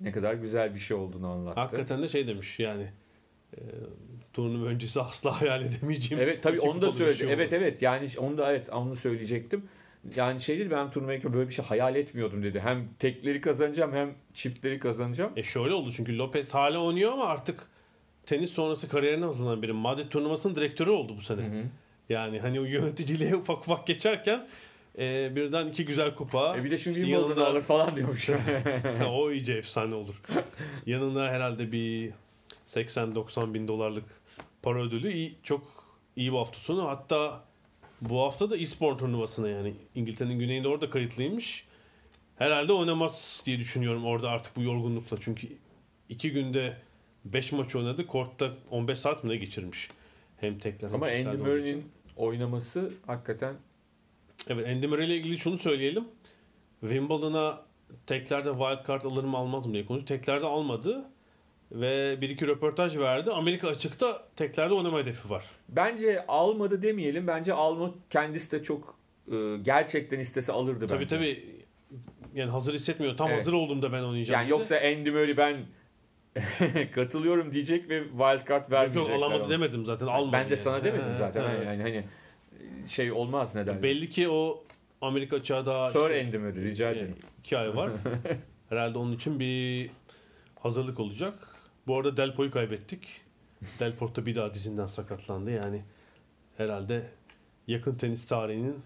[0.00, 1.60] ne kadar güzel bir şey olduğunu anlattı.
[1.60, 2.90] Hakikaten de şey demiş yani
[3.56, 3.60] e,
[4.32, 6.24] turnuva öncesi asla hayal edemeyeceğim.
[6.24, 7.24] Evet tabii onu da kupalı bir söyledi.
[7.24, 7.32] oldu.
[7.32, 9.68] evet evet yani onu da evet onu söyleyecektim.
[10.16, 12.60] Yani şey dedi ben turnuvaya böyle bir şey hayal etmiyordum dedi.
[12.60, 15.32] Hem tekleri kazanacağım hem çiftleri kazanacağım.
[15.36, 17.66] E şöyle oldu çünkü Lopez hala oynuyor ama artık
[18.26, 19.72] tenis sonrası kariyerine hazırlanan biri.
[19.72, 21.40] Madrid turnuvasının direktörü oldu bu sene.
[21.42, 21.62] Hı hı.
[22.08, 24.48] Yani hani o yöneticiliğe ufak ufak geçerken
[24.98, 26.56] e, birden iki güzel kupa.
[26.56, 28.30] E bir de şimdi İşte Wimbledon'u yanında- alır falan diyormuş.
[29.10, 30.22] o iyice efsane olur.
[30.86, 32.10] Yanına herhalde bir
[32.66, 34.21] 80-90 bin dolarlık
[34.62, 35.62] para ödülü iyi, çok
[36.16, 36.88] iyi bir hafta sonu.
[36.88, 37.44] Hatta
[38.00, 41.64] bu hafta da e-spor turnuvasına yani İngiltere'nin güneyinde orada kayıtlıymış.
[42.36, 45.16] Herhalde oynamaz diye düşünüyorum orada artık bu yorgunlukla.
[45.20, 45.48] Çünkü
[46.08, 46.76] iki günde
[47.24, 48.06] 5 maç oynadı.
[48.06, 49.88] Kortta 15 saat mi ne geçirmiş.
[50.40, 51.36] Hem tekler hem Ama Andy.
[51.36, 51.84] Murray'nin
[52.16, 53.56] oynaması hakikaten
[54.48, 56.04] Evet Andy Murray ile ilgili şunu söyleyelim.
[56.80, 57.62] Wimbledon'a
[58.06, 60.08] teklerde wild card alır mı almaz mı diye konuştuk.
[60.08, 61.04] Teklerde almadı.
[61.72, 63.30] Ve bir iki röportaj verdi.
[63.32, 65.44] Amerika açıkta teklerde oynama hedefi var.
[65.68, 67.26] bence almadı demeyelim.
[67.26, 68.94] Bence alma kendisi de çok
[69.32, 71.16] e, gerçekten istese alırdı Tabii bence.
[71.16, 71.44] tabii
[72.34, 73.16] yani hazır hissetmiyor.
[73.16, 73.40] Tam Evet.
[73.40, 74.34] hazır olduğumda ben oynayacağım.
[74.40, 74.50] Yani dedi.
[74.50, 75.56] yoksa Andy Murray ben
[76.94, 79.14] katılıyorum diyecek ve wild card vermeyecekler.
[79.14, 79.50] yok alamadı ona.
[79.50, 80.32] demedim zaten almadı.
[80.32, 80.56] Ben de yani.
[80.56, 81.50] sana demedim He, zaten.
[81.60, 81.64] he.
[81.64, 82.04] Yani hani
[82.88, 83.82] şey olmaz ne derler.
[83.82, 84.64] Belli ki o
[85.00, 87.16] Amerika açığa daha Sir işte Andy Murray rica yani ederim.
[87.38, 87.90] iki ay var.
[88.68, 89.90] Herhalde onun için bir
[90.60, 91.34] hazırlık olacak.
[91.86, 93.20] Bu arada Delpo'yu kaybettik.
[93.80, 95.50] Del Porto bir daha dizinden sakatlandı.
[95.50, 95.82] Yani
[96.56, 97.06] herhalde
[97.66, 98.82] yakın tenis tarihinin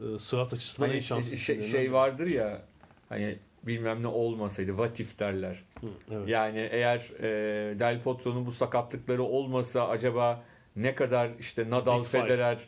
[0.00, 2.62] e, sıhhat açısından en Hani şanslı şey, şey, şey vardır ya
[3.08, 5.64] hani bilmem ne olmasaydı what if derler.
[5.80, 6.28] Hı, evet.
[6.28, 10.44] Yani eğer e, Del Potro'nun bu sakatlıkları olmasa acaba
[10.76, 12.22] ne kadar işte Nadal, Big five.
[12.22, 12.58] Federer,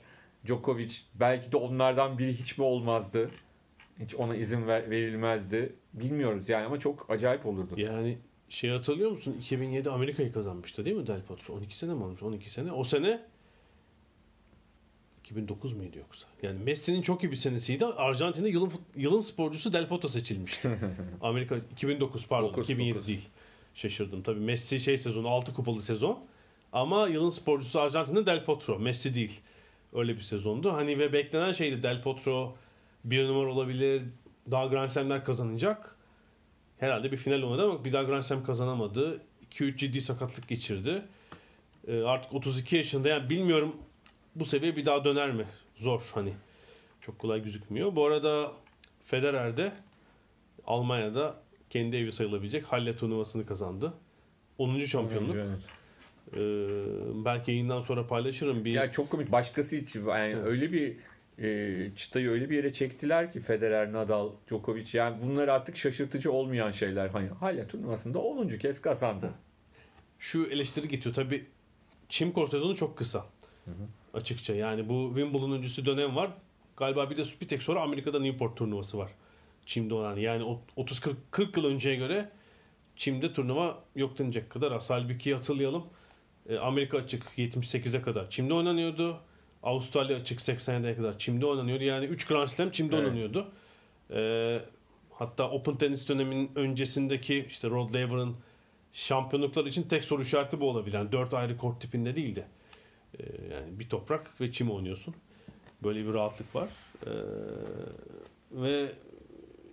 [0.46, 3.30] Djokovic belki de onlardan biri hiç mi olmazdı?
[4.00, 5.72] Hiç ona izin ver, verilmezdi.
[5.92, 7.74] Bilmiyoruz yani ama çok acayip olurdu.
[7.76, 8.18] Yani
[8.52, 9.36] şey hatırlıyor musun?
[9.40, 11.54] 2007 Amerika'yı kazanmıştı değil mi Del Potro?
[11.54, 12.22] 12 sene mi olmuş?
[12.22, 12.72] 12 sene.
[12.72, 13.20] O sene
[15.20, 16.26] 2009 muydu yoksa?
[16.42, 17.86] Yani Messi'nin çok iyi bir senesiydi.
[17.86, 20.78] Arjantin'de yılın yılın sporcusu Del Potro seçilmişti.
[21.20, 23.08] Amerika 2009 pardon Dokuz, 2007 dokuz.
[23.08, 23.28] değil.
[23.74, 24.22] Şaşırdım.
[24.22, 26.18] Tabii Messi şey sezonu 6 kupalı sezon.
[26.72, 28.78] Ama yılın sporcusu Arjantin'de Del Potro.
[28.78, 29.40] Messi değil.
[29.92, 30.72] Öyle bir sezondu.
[30.72, 32.54] Hani ve beklenen şeydi Del Potro
[33.04, 34.02] bir numara olabilir.
[34.50, 35.96] Daha Grand Slam'ler kazanacak.
[36.82, 39.20] Herhalde bir final oynadı ama bir daha Grand Slam kazanamadı.
[39.52, 41.02] 2-3 ciddi sakatlık geçirdi.
[41.88, 43.08] Ee, artık 32 yaşında.
[43.08, 43.76] Yani bilmiyorum
[44.36, 45.44] bu seviye bir daha döner mi?
[45.76, 46.32] Zor hani.
[47.00, 47.96] Çok kolay gözükmüyor.
[47.96, 48.52] Bu arada
[49.04, 49.72] Federer de
[50.66, 51.34] Almanya'da
[51.70, 53.92] kendi evi sayılabilecek Halle turnuvasını kazandı.
[54.58, 54.80] 10.
[54.80, 55.36] şampiyonluk.
[55.36, 55.58] Evet.
[56.32, 58.64] Ee, belki yayından sonra paylaşırım.
[58.64, 59.32] Bir Ya çok komik.
[59.32, 60.96] Başkası için yani öyle bir
[61.38, 66.70] e, çıtayı öyle bir yere çektiler ki Federer, Nadal, Djokovic yani bunlar artık şaşırtıcı olmayan
[66.70, 67.08] şeyler.
[67.08, 68.48] Hani hala turnuvasında 10.
[68.48, 69.30] kez kazandı.
[70.18, 71.14] şu eleştiri getiriyor.
[71.14, 71.44] Tabii
[72.08, 73.26] çim kort sezonu çok kısa.
[74.14, 74.54] Açıkça.
[74.54, 76.30] Yani bu Wimbledon öncesi dönem var.
[76.76, 79.10] Galiba bir de bir tek sonra Amerika'da Newport turnuvası var.
[79.66, 80.16] Çim'de olan.
[80.16, 82.28] Yani o- 30-40 40 yıl önceye göre
[82.96, 84.90] Çim'de turnuva yok denecek kadar az.
[84.90, 85.86] Halbuki hatırlayalım.
[86.48, 89.20] e, Amerika açık 78'e kadar Çim'de oynanıyordu.
[89.62, 91.84] Avustralya açık 87'ye kadar Çim'de oynanıyordu.
[91.84, 93.04] Yani 3 Grand Slam Çim'de Evet.
[93.06, 93.48] oynanıyordu.
[94.10, 94.60] E,
[95.10, 98.36] hatta Open tenis döneminin öncesindeki işte Rod Laver'ın
[98.92, 100.94] şampiyonluklar için tek soru işareti bu olabilir.
[100.94, 102.44] Yani 4 ayrı kort tipinde değildi.
[103.18, 103.22] E,
[103.54, 105.14] yani bir toprak ve çim oynuyorsun.
[105.82, 106.68] Böyle bir rahatlık var.
[107.06, 107.10] E,
[108.52, 108.92] ve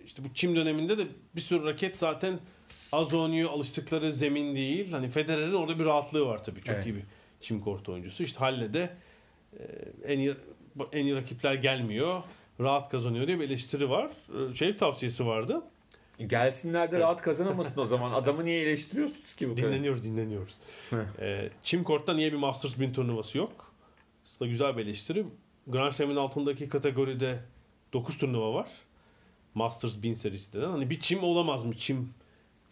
[0.06, 2.38] işte bu çim döneminde de bir sürü raket zaten
[2.92, 4.92] az oynuyor alıştıkları zemin değil.
[4.92, 6.62] Hani Federer'in orada bir rahatlığı var tabii.
[6.62, 6.86] Çok Evet.
[6.86, 7.02] iyi bir
[7.40, 8.22] çim kortu oyuncusu.
[8.22, 8.96] İşte Halle'de
[10.04, 10.34] en iyi
[10.92, 12.22] en iyi rakipler gelmiyor.
[12.60, 14.10] Rahat kazanıyor diye bir eleştiri var.
[14.50, 15.62] E, Şey tavsiyesi vardı.
[16.26, 18.12] Gelsinler de rahat kazanamasın o zaman.
[18.12, 19.68] Adamı niye eleştiriyorsunuz ki bu kadar?
[19.68, 20.54] Dinleniyoruz, dinleniyoruz.
[21.20, 23.72] e, çim kortta niye bir Masters 1000 turnuvası yok?
[24.26, 25.24] Aslında güzel bir eleştiri.
[25.66, 27.40] Grand Slam'in altındaki kategoride
[27.92, 28.68] 9 turnuva var.
[29.54, 30.70] Masters 1000 serisinden.
[30.70, 31.76] Hani bir çim olamaz mı?
[31.76, 32.10] Çim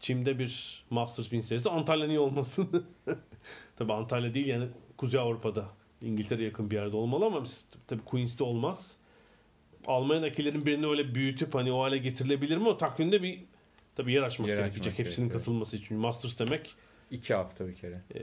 [0.00, 1.70] Çim'de bir Masters 1000 serisi.
[1.70, 2.86] Antalya niye olmasın?
[3.76, 4.66] Tabii Antalya değil yani
[4.96, 5.64] Kuzey Avrupa'da.
[6.02, 7.44] İngiltere yakın bir yerde olmalı ama
[7.86, 8.92] tabii Queens'te olmaz.
[9.86, 12.68] Almanya'dakilerin birini öyle büyütüp hani o hale getirilebilir mi?
[12.68, 13.38] O takvimde bir
[13.96, 14.80] tabii yer açmak Yer gerekecek.
[14.92, 15.40] açmak Hepsinin gerekiyor.
[15.40, 15.96] katılması için.
[15.96, 16.74] Masters demek
[17.10, 18.00] İki hafta bir kere.
[18.14, 18.20] ee,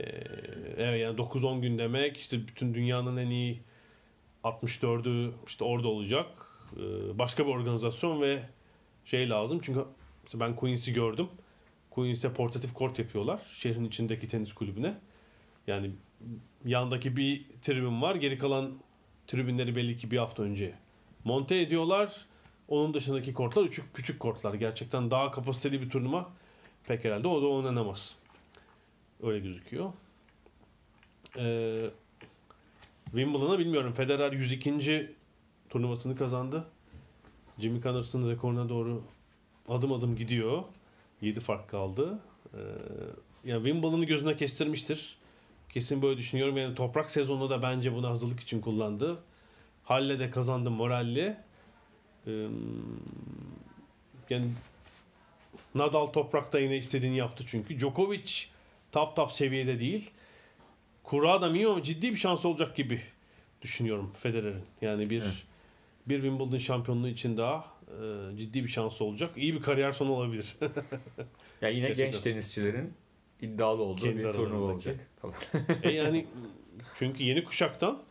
[0.76, 3.60] evet yani 9-10 gün demek işte bütün dünyanın en iyi
[4.44, 6.26] 64'ü işte orada olacak.
[6.76, 8.42] Ee, başka bir organizasyon ve
[9.04, 9.80] şey lazım çünkü
[10.26, 11.28] işte ben Queens'i gördüm.
[11.90, 14.94] Queens'te portatif kort yapıyorlar şehrin içindeki tenis kulübüne.
[15.66, 15.90] Yani
[16.64, 18.14] yandaki bir tribün var.
[18.14, 18.72] Geri kalan
[19.26, 20.74] tribünleri belli ki bir hafta önce
[21.24, 22.26] monte ediyorlar.
[22.68, 24.54] Onun dışındaki kortlar küçük küçük kortlar.
[24.54, 26.32] Gerçekten daha kapasiteli bir turnuva
[26.86, 28.16] pek herhalde o da oynanamaz.
[29.22, 29.92] Öyle gözüküyor.
[31.38, 31.90] Ee,
[33.04, 33.92] Wimbledon'a bilmiyorum.
[33.92, 35.14] Federer 102.
[35.70, 36.64] turnuvasını kazandı.
[37.58, 39.02] Jimmy Connors'ın rekoruna doğru
[39.68, 40.62] adım adım gidiyor.
[41.20, 42.18] 7 fark kaldı.
[42.54, 42.58] Ee,
[43.44, 45.18] yani Wimbledon'ı gözüne kestirmiştir.
[45.68, 46.56] Kesin böyle düşünüyorum.
[46.56, 49.22] Yani toprak sezonu da bence bunu hazırlık için kullandı.
[49.84, 51.36] Halle de kazandı moralli.
[52.26, 52.46] Ee,
[54.30, 54.46] yani
[55.74, 57.78] Nadal toprakta yine istediğini yaptı çünkü.
[57.80, 58.32] Djokovic
[58.92, 60.10] top top seviyede değil.
[61.02, 63.00] kura da ama ciddi bir şans olacak gibi
[63.62, 64.62] düşünüyorum Federer'in.
[64.80, 65.42] Yani bir Evet.
[66.06, 69.30] bir Wimbledon şampiyonluğu için daha e, ciddi bir şans olacak.
[69.36, 70.56] İyi bir kariyer sonu olabilir.
[71.62, 72.12] Ya yine Gerçekten.
[72.12, 72.94] genç tenisçilerin
[73.42, 75.08] iddialı olduğu Kendi bir turnuva olacak.
[75.22, 75.34] Falan.
[75.82, 76.26] e yani
[76.98, 78.02] çünkü yeni kuşaktan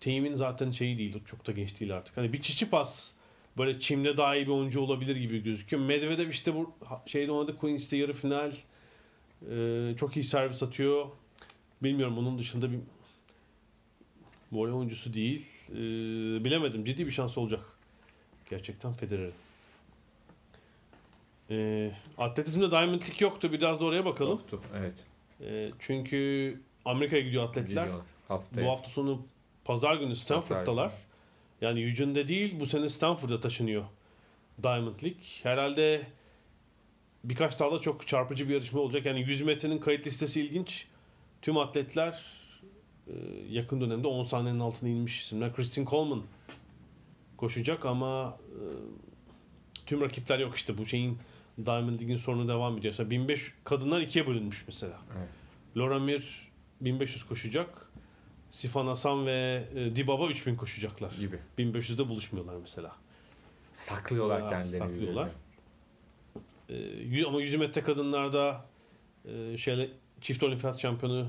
[0.00, 2.16] team'in zaten şeyi değil, çok da genç değil artık.
[2.16, 3.10] Hani bir Çiçipas
[3.58, 5.82] böyle çimde daha iyi bir oyuncu olabilir gibi gözüküyor.
[5.82, 6.74] Medvedev işte bu
[7.06, 8.52] şeyde oynadı Queens'te yarı final.
[9.50, 11.06] Ee, çok iyi servis atıyor.
[11.82, 12.78] Bilmiyorum onun dışında bir
[14.52, 15.46] voley oyuncusu değil.
[15.70, 15.74] Ee,
[16.44, 16.84] bilemedim.
[16.84, 17.60] Ciddi bir şans olacak.
[18.50, 19.32] Gerçekten Federer'in.
[21.52, 23.52] Ee, atletizmde Diamond League yoktu.
[23.52, 24.38] Biraz da oraya bakalım.
[24.38, 24.94] Yoktu, Evet.
[25.40, 27.88] Ee, çünkü Amerika'ya gidiyor atletler.
[28.28, 28.66] Haftaya.
[28.66, 29.22] Bu hafta sonu
[29.64, 30.92] pazar günü Stanford'dalar.
[31.60, 33.84] Yani Eugene'de değil bu sene Stanford'a taşınıyor
[34.62, 35.22] Diamond League.
[35.42, 36.06] Herhalde
[37.24, 39.06] birkaç daha da çok çarpıcı bir yarışma olacak.
[39.06, 40.86] Yani 100 metrenin kayıt listesi ilginç.
[41.42, 42.22] Tüm atletler
[43.06, 43.12] e,
[43.50, 45.54] yakın dönemde 10 saniyenin altına inmiş isimler.
[45.56, 46.22] Kristin Coleman
[47.36, 48.60] koşacak ama e,
[49.86, 51.18] tüm rakipler yok işte bu şeyin
[51.58, 52.92] Diamond League'in sorunu devam ediyor.
[52.92, 54.98] Mesela 1500 kadınlar ikiye bölünmüş mesela.
[55.18, 55.28] Evet.
[55.76, 56.48] Laura Mir
[56.80, 57.86] 1500 koşacak.
[58.50, 61.12] Sifan Hasan ve e, Dibaba 3000 koşacaklar.
[61.20, 61.38] Gibi.
[61.58, 62.96] 1500'de buluşmuyorlar mesela.
[63.74, 64.88] Saklıyorlar Bayağı kendilerini.
[64.88, 65.28] saklıyorlar.
[66.68, 68.64] E, yü- ama 100 metre kadınlarda
[69.24, 69.90] e, Shelley,
[70.20, 71.28] çift olimpiyat şampiyonu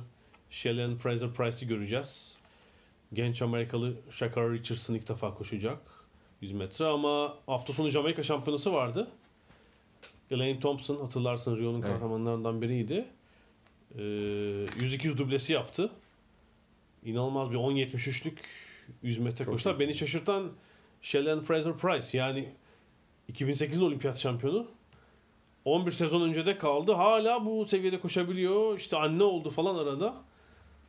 [0.49, 2.33] Shelley Fraser Price'ı göreceğiz.
[3.13, 5.79] Genç Amerikalı Shakara Richardson ilk defa koşacak
[6.41, 9.07] 100 metre ama hafta sonu Jamaika şampiyonası vardı.
[10.33, 11.91] Elaine Thompson hatırlarsın Rio'nun Evet.
[11.93, 13.05] kahramanlarından biriydi.
[13.95, 15.91] Ee, 100-200 dublesi yaptı.
[17.05, 18.33] İnanılmaz bir 10.73'lük
[19.03, 19.79] 100 metre koşular.
[19.79, 20.51] Beni şaşırtan
[21.01, 22.49] Shelley Fraser Price yani
[23.33, 24.67] 2008'in olimpiyat şampiyonu.
[25.65, 26.91] 11 sezon önce de kaldı.
[26.91, 28.77] Hala bu seviyede koşabiliyor.
[28.77, 30.15] İşte anne oldu falan arada.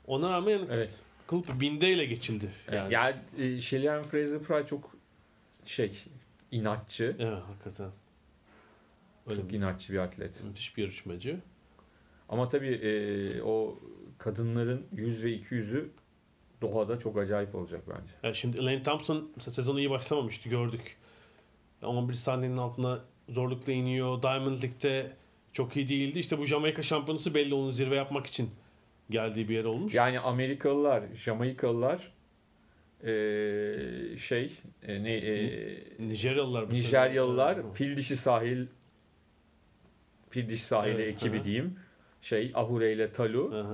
[0.07, 0.91] Ona rağmen yani Evet.
[1.27, 2.51] kılıp bindeyle geçildi.
[2.73, 3.17] Yani, Yani.
[3.39, 4.97] yani e, Shelley Fraser Price çok
[5.65, 5.93] şey
[6.51, 7.17] inatçı.
[7.19, 7.91] Evet hakikaten.
[9.27, 10.45] Öyle Çok bir inatçı bir atlet.
[10.45, 11.41] müthiş bir yarışmacı.
[12.29, 13.79] Ama tabii e, o
[14.19, 15.89] kadınların 100 ve 200'ü
[16.63, 18.13] Doha'da çok acayip olacak bence.
[18.23, 20.97] Yani şimdi Elaine Thompson sezonu iyi başlamamıştı gördük.
[21.83, 24.23] 11 saniyenin altına zorlukla iniyor.
[24.23, 25.13] Diamond League'de
[25.53, 26.19] çok iyi değildi.
[26.19, 28.51] İşte bu Jamaika şampiyonası belli onu zirve yapmak için
[29.11, 29.95] geldiği bir yer olmuş.
[29.95, 32.13] Yani Amerikalılar, Jamaikalılar
[33.05, 34.53] e, şey
[34.83, 35.51] e, ne e,
[35.99, 36.65] Nijeryalılar.
[36.67, 38.67] sene- Nijeryalılar fil dişi sahil
[40.35, 41.45] fil dişi sahili Evet, ekibi aha.
[41.45, 41.77] diyeyim.
[42.23, 43.65] Şey Ahure ile Talu.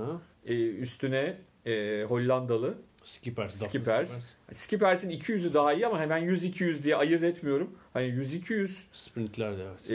[0.45, 3.55] E, üstüne e, Hollandalı Skippers.
[3.55, 4.19] Skippers.
[4.53, 7.75] Skippers'in 200'ü daha iyi ama hemen 100-200 diye ayırt etmiyorum.
[7.93, 9.91] Hani 100-200 Sprintler de evet.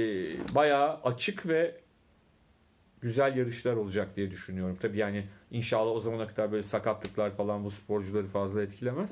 [0.51, 1.75] e, bayağı açık ve
[3.01, 4.79] güzel yarışlar olacak diye düşünüyorum.
[4.81, 9.11] Tabii yani inşallah o zamana kadar böyle sakatlıklar falan bu sporcuları fazla etkilemez.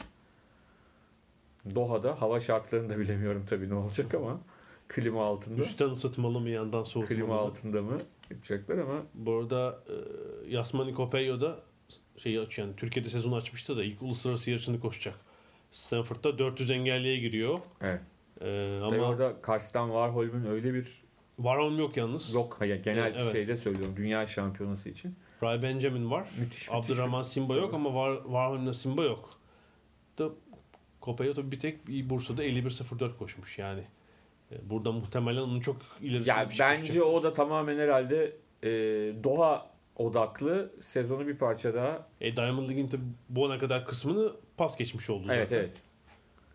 [1.75, 4.41] Doha'da hava şartlarını da bilemiyorum tabii ne olacak ama
[4.89, 5.63] klima altında.
[5.63, 7.41] Üstten ısıtmalı mı yandan soğutmalı Klima mı?
[7.41, 7.99] altında mı
[8.31, 9.95] yapacaklar ama Bu arada e,
[10.51, 11.59] Yasmani Kopeyo da
[12.17, 12.69] şeyi açıyor.
[12.69, 15.15] Yani Türkiye'de sezonu açmıştı da ilk uluslararası yarışını koşacak.
[15.73, 17.59] Stanford'da 400 engelliye giriyor.
[17.81, 18.01] evet.
[18.41, 18.45] E,
[18.81, 21.05] Tabii ama orada Karsten Warholm'un öyle bir
[21.39, 22.35] Varholm yok yalnız.
[22.35, 23.33] yok hayır genel Evet.
[23.33, 25.15] şeyde söylüyorum dünya şampiyonası için.
[25.43, 26.21] Ray Benjamin var.
[26.23, 26.69] Müthiş müthiş.
[26.73, 29.31] Abdurrahman bir- Simba yok ama Var, Warholm'la Simba yok.
[30.19, 30.29] Da
[31.35, 33.85] tabii bir tek Bursa'da 51.04 koşmuş yani.
[34.53, 38.69] E, Burada muhtemelen onun çok ilerisi Ya bence o da tamamen herhalde e,
[39.25, 42.07] Doha odaklı sezonu bir parça daha.
[42.21, 42.91] E, Diamond League'in
[43.29, 45.59] bu ana kadar kısmını pas geçmiş oldu Evet zaten.
[45.65, 45.77] evet.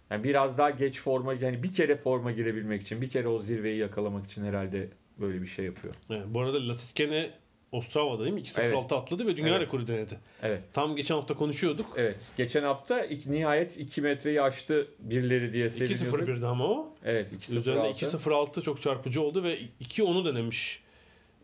[0.10, 3.78] Yani biraz daha geç forma yani bir kere forma girebilmek için, bir kere o zirveyi
[3.78, 5.94] yakalamak için herhalde böyle bir şey yapıyor.
[6.10, 7.32] Evet, bu arada Latiskene
[7.72, 8.42] Ostrava'da değil mi?
[8.42, 8.92] 2.06 Evet.
[8.94, 9.62] atladı ve dünya Evet.
[9.62, 10.20] rekoru denedi.
[10.42, 10.62] Evet.
[10.74, 11.94] Tam geçen hafta konuşuyorduk.
[11.98, 12.18] Evet.
[12.38, 16.30] Geçen hafta iki, nihayet 2 metreyi aştı birileri diye seviniyorduk.
[16.30, 16.94] 2.01'di ama o.
[17.06, 18.18] Evet Üzerinde 2.06.
[18.18, 20.84] 2.06 çok çarpıcı oldu ve 2.10'u denemiş.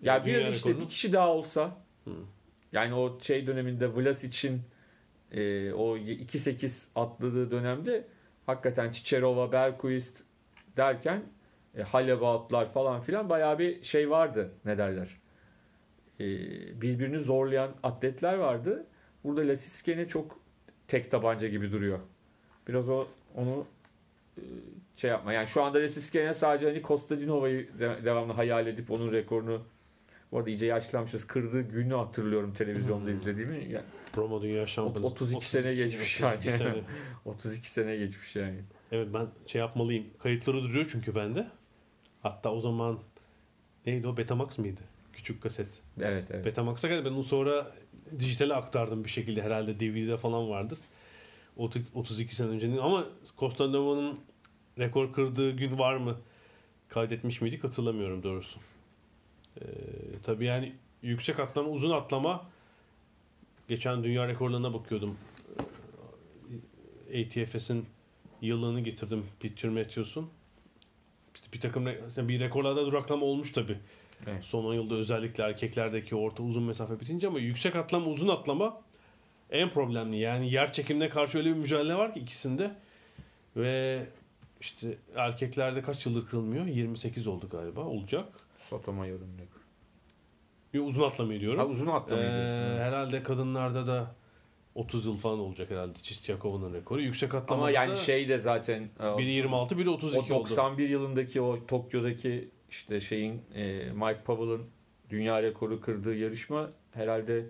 [0.02, 0.86] Ya Dünya biraz işte rekorunu.
[0.86, 1.78] bir kişi daha olsa
[2.72, 4.62] yani o şey döneminde Vlasic'in
[5.32, 8.08] e, o 2.8 atladığı dönemde
[8.46, 10.24] hakikaten Çiçerova, Berkuist
[10.78, 11.24] derken
[11.78, 15.08] e, Halebautlar falan filan bayağı bir şey vardı ne derler.
[16.20, 16.26] E,
[16.82, 18.86] birbirini zorlayan atletler vardı.
[19.24, 20.40] Burada Lasiskene çok
[20.88, 22.00] tek tabanca gibi duruyor.
[22.68, 23.66] Biraz o onu
[24.38, 24.42] e,
[24.96, 25.34] şey yapma.
[25.34, 29.62] Yani şu anda Lasiskene sadece hani Kostadinova'yı de- devamlı hayal edip onun rekorunu
[30.32, 31.28] bu arada iyice yaşlanmışız.
[31.28, 33.56] Kırdığı günü hatırlıyorum televizyonda izlediğimi.
[33.72, 33.86] Yani
[34.18, 35.14] Roma Dünya Şampiyonası.
[35.14, 36.58] 32 sene geçmiş 32 yani.
[36.58, 36.74] sene.
[37.26, 38.60] 32 sene geçmiş yani.
[38.92, 40.06] Evet ben şey yapmalıyım.
[40.20, 41.48] Kayıtları duruyor çünkü bende.
[42.22, 43.00] Hatta o zaman
[43.86, 44.18] neydi o?
[44.18, 44.82] Betamax mıydı?
[45.16, 45.68] Küçük kaset.
[46.02, 46.46] Evet evet.
[46.46, 47.72] Betamax'a kadar ben onu sonra
[48.20, 50.80] dijitale aktardım bir şekilde herhalde DVD'de falan vardır.
[51.58, 53.06] 30 32 sene öncenin ama
[53.38, 54.20] Kostanova'nın
[54.80, 56.18] rekor kırdığı gün var mı?
[56.90, 58.60] Kaydetmiş miydik hatırlamıyorum doğrusu.
[59.62, 59.66] Ee,
[60.24, 62.46] tabii yani yüksek atlama, uzun atlama
[63.68, 65.18] geçen dünya rekorlarına bakıyordum.
[67.12, 67.86] Ee, ATFS'in
[68.42, 70.30] yıllığını getirdim Peter Matthews'un.
[71.36, 71.86] İşte bir takım
[72.18, 73.78] bir rekorlarda duraklama olmuş tabii.
[74.28, 74.44] Evet.
[74.44, 78.82] Son 10 yılda özellikle erkeklerdeki orta uzun mesafe bitince ama yüksek atlama uzun atlama
[79.52, 80.18] en problemli.
[80.18, 82.72] Yani yer çekimine karşı öyle bir mücadele var ki ikisinde.
[83.56, 84.06] Ve
[84.62, 86.66] işte erkeklerde kaç yıldır kırılmıyor?
[86.66, 87.82] 28 oldu galiba.
[87.82, 88.26] Olacak.
[88.70, 89.64] Sotomayor'un rekoru.
[90.74, 91.60] Bir uzun atlamayı diyorum.
[91.60, 94.16] Ha, uzun atlamayı Ee, diyorsun, herhalde kadınlarda da
[94.76, 97.02] 30 yıl falan olacak herhalde Çistiakova'nın rekoru.
[97.02, 100.50] Yüksek atlamada Ama yani şey de zaten e, biri 26, biri o 32 oldu.
[100.50, 104.66] 91 yılındaki o Tokyo'daki işte şeyin e, Mike Powell'ın
[105.10, 107.46] dünya rekoru kırdığı yarışma herhalde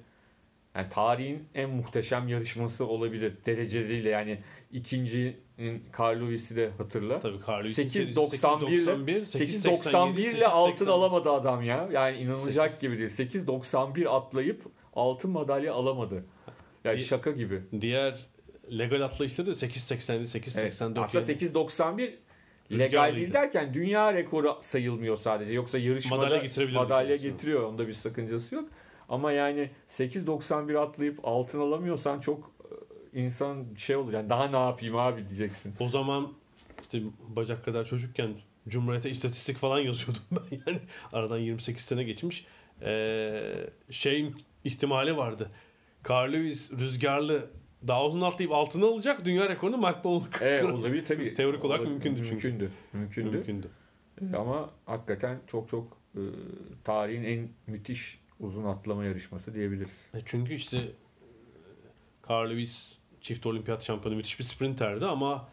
[0.76, 4.40] yani tarihin en muhteşem yarışması olabilir dereceleriyle yani
[4.72, 7.20] ikincinin Carl Lewis'i de hatırla.
[7.20, 10.94] Tabii Carl Lewis'in 891 ile 891, 891 ile altın 880.
[10.94, 11.90] alamadı adam ya.
[11.92, 13.10] Yani inanılacak gibi değil.
[13.10, 16.26] 891 atlayıp altın madalya alamadı.
[16.84, 17.62] Yani şaka gibi.
[17.82, 18.28] Diğer
[18.78, 20.30] legal atlayışları da 880'di, Evet.
[20.30, 21.04] 884.
[21.04, 21.26] Aslında yani.
[21.26, 22.25] 891
[22.72, 25.54] legal değil derken dünya rekoru sayılmıyor sadece.
[25.54, 27.64] Yoksa yarışmada Madalya madalya, getiriyor.
[27.64, 28.70] Onda bir sakıncası yok.
[29.10, 32.52] Ama yani 891 atlayıp altın alamıyorsan çok
[33.14, 34.14] e, insan şey olur.
[34.14, 35.74] Yani daha ne yapayım abi diyeceksin.
[35.80, 36.34] O zaman
[36.82, 38.30] işte bacak kadar çocukken
[38.68, 40.58] Cumhuriyet'e istatistik falan yazıyordum ben.
[40.68, 40.80] Yani
[41.14, 42.46] aradan 28 sene geçmiş.
[42.82, 44.32] Ee, şey
[44.64, 45.52] ihtimali vardı.
[46.10, 47.50] Carl Lewis rüzgarlı
[47.88, 49.26] daha uzun atlayıp altını alacak.
[49.26, 51.34] Dünya rekorunu Mark Bowles Evet olabilir tabii.
[51.34, 51.94] Teorik olarak Olabilir.
[51.94, 52.48] mümkündü çünkü.
[52.48, 52.72] Mümkündü.
[52.94, 53.32] Mümkündü.
[53.38, 53.68] Mümkündü.
[54.34, 56.22] E, Ama hakikaten çok çok e,
[56.84, 60.08] tarihin en müthiş uzun atlama yarışması diyebiliriz.
[60.14, 60.82] E Çünkü işte e,
[62.30, 65.48] Carl Lewis çift olimpiyat şampiyonu müthiş bir sprinterdi ama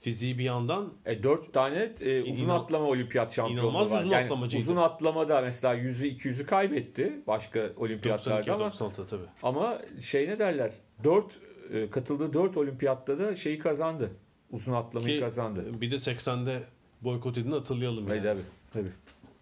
[0.00, 4.00] fiziği bir yandan E, dört tane e, uzun İnan- atlama olimpiyat bir var.
[4.00, 4.62] uzun Yani atlamacıydı.
[4.62, 9.22] uzun atlamada mesela 100'ü 200'ü kaybetti başka olimpiyatlarda 92 ama 96 tabii.
[9.42, 10.72] ama şey ne derler?
[11.04, 11.40] 4
[11.90, 14.10] katıldığı 4 olimpiyatta da şeyi kazandı.
[14.50, 15.80] Uzun atlamayı Ki kazandı.
[15.80, 16.62] bir de 80'de
[17.00, 18.08] boykot edildiğini hatırlayalım.
[18.08, 18.22] Yani.
[18.22, 18.42] tabii.
[18.72, 18.92] Tabii.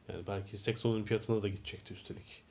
[0.08, 2.42] Yani belki 80 olimpiyatına da gidecekti üstelik.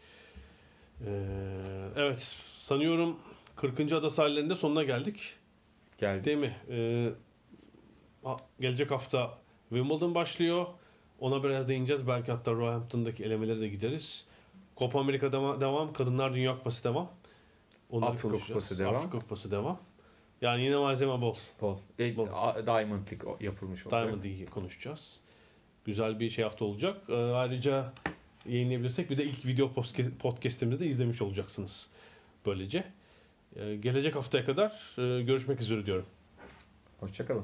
[1.05, 3.19] Ee, evet sanıyorum
[3.55, 3.93] 40.
[3.93, 5.33] ada sahillerinde sonuna geldik.
[5.97, 6.25] Geldi.
[6.25, 6.55] Değil mi?
[6.69, 7.09] Ee,
[8.59, 9.37] gelecek hafta
[9.69, 10.65] Wimbledon başlıyor.
[11.19, 12.07] Ona biraz değineceğiz.
[12.07, 14.25] Belki hatta Roehampton'daki elemelere de gideriz.
[14.77, 15.93] Copa Amerika devam, devam.
[15.93, 17.11] Kadınlar Dünya Kupası devam.
[17.95, 18.63] Onları Afrika konuşacağız.
[18.63, 18.95] Kupası devam.
[18.95, 19.79] Afrika Kupası devam.
[20.41, 21.35] Yani yine malzeme bol.
[21.59, 21.77] Paul.
[21.99, 22.27] E, Bol.
[22.65, 24.01] Diamond League yapılmış olacak.
[24.01, 25.19] Diamond League'i konuşacağız.
[25.85, 27.01] Güzel bir şey hafta olacak.
[27.09, 27.93] Ee, ayrıca
[28.45, 29.73] yayınlayabilirsek bir de ilk video
[30.19, 31.89] podcast'imizi de izlemiş olacaksınız.
[32.45, 32.83] Böylece.
[33.55, 36.05] Ee, gelecek haftaya kadar e, görüşmek üzere diyorum.
[36.99, 37.43] Hoşçakalın.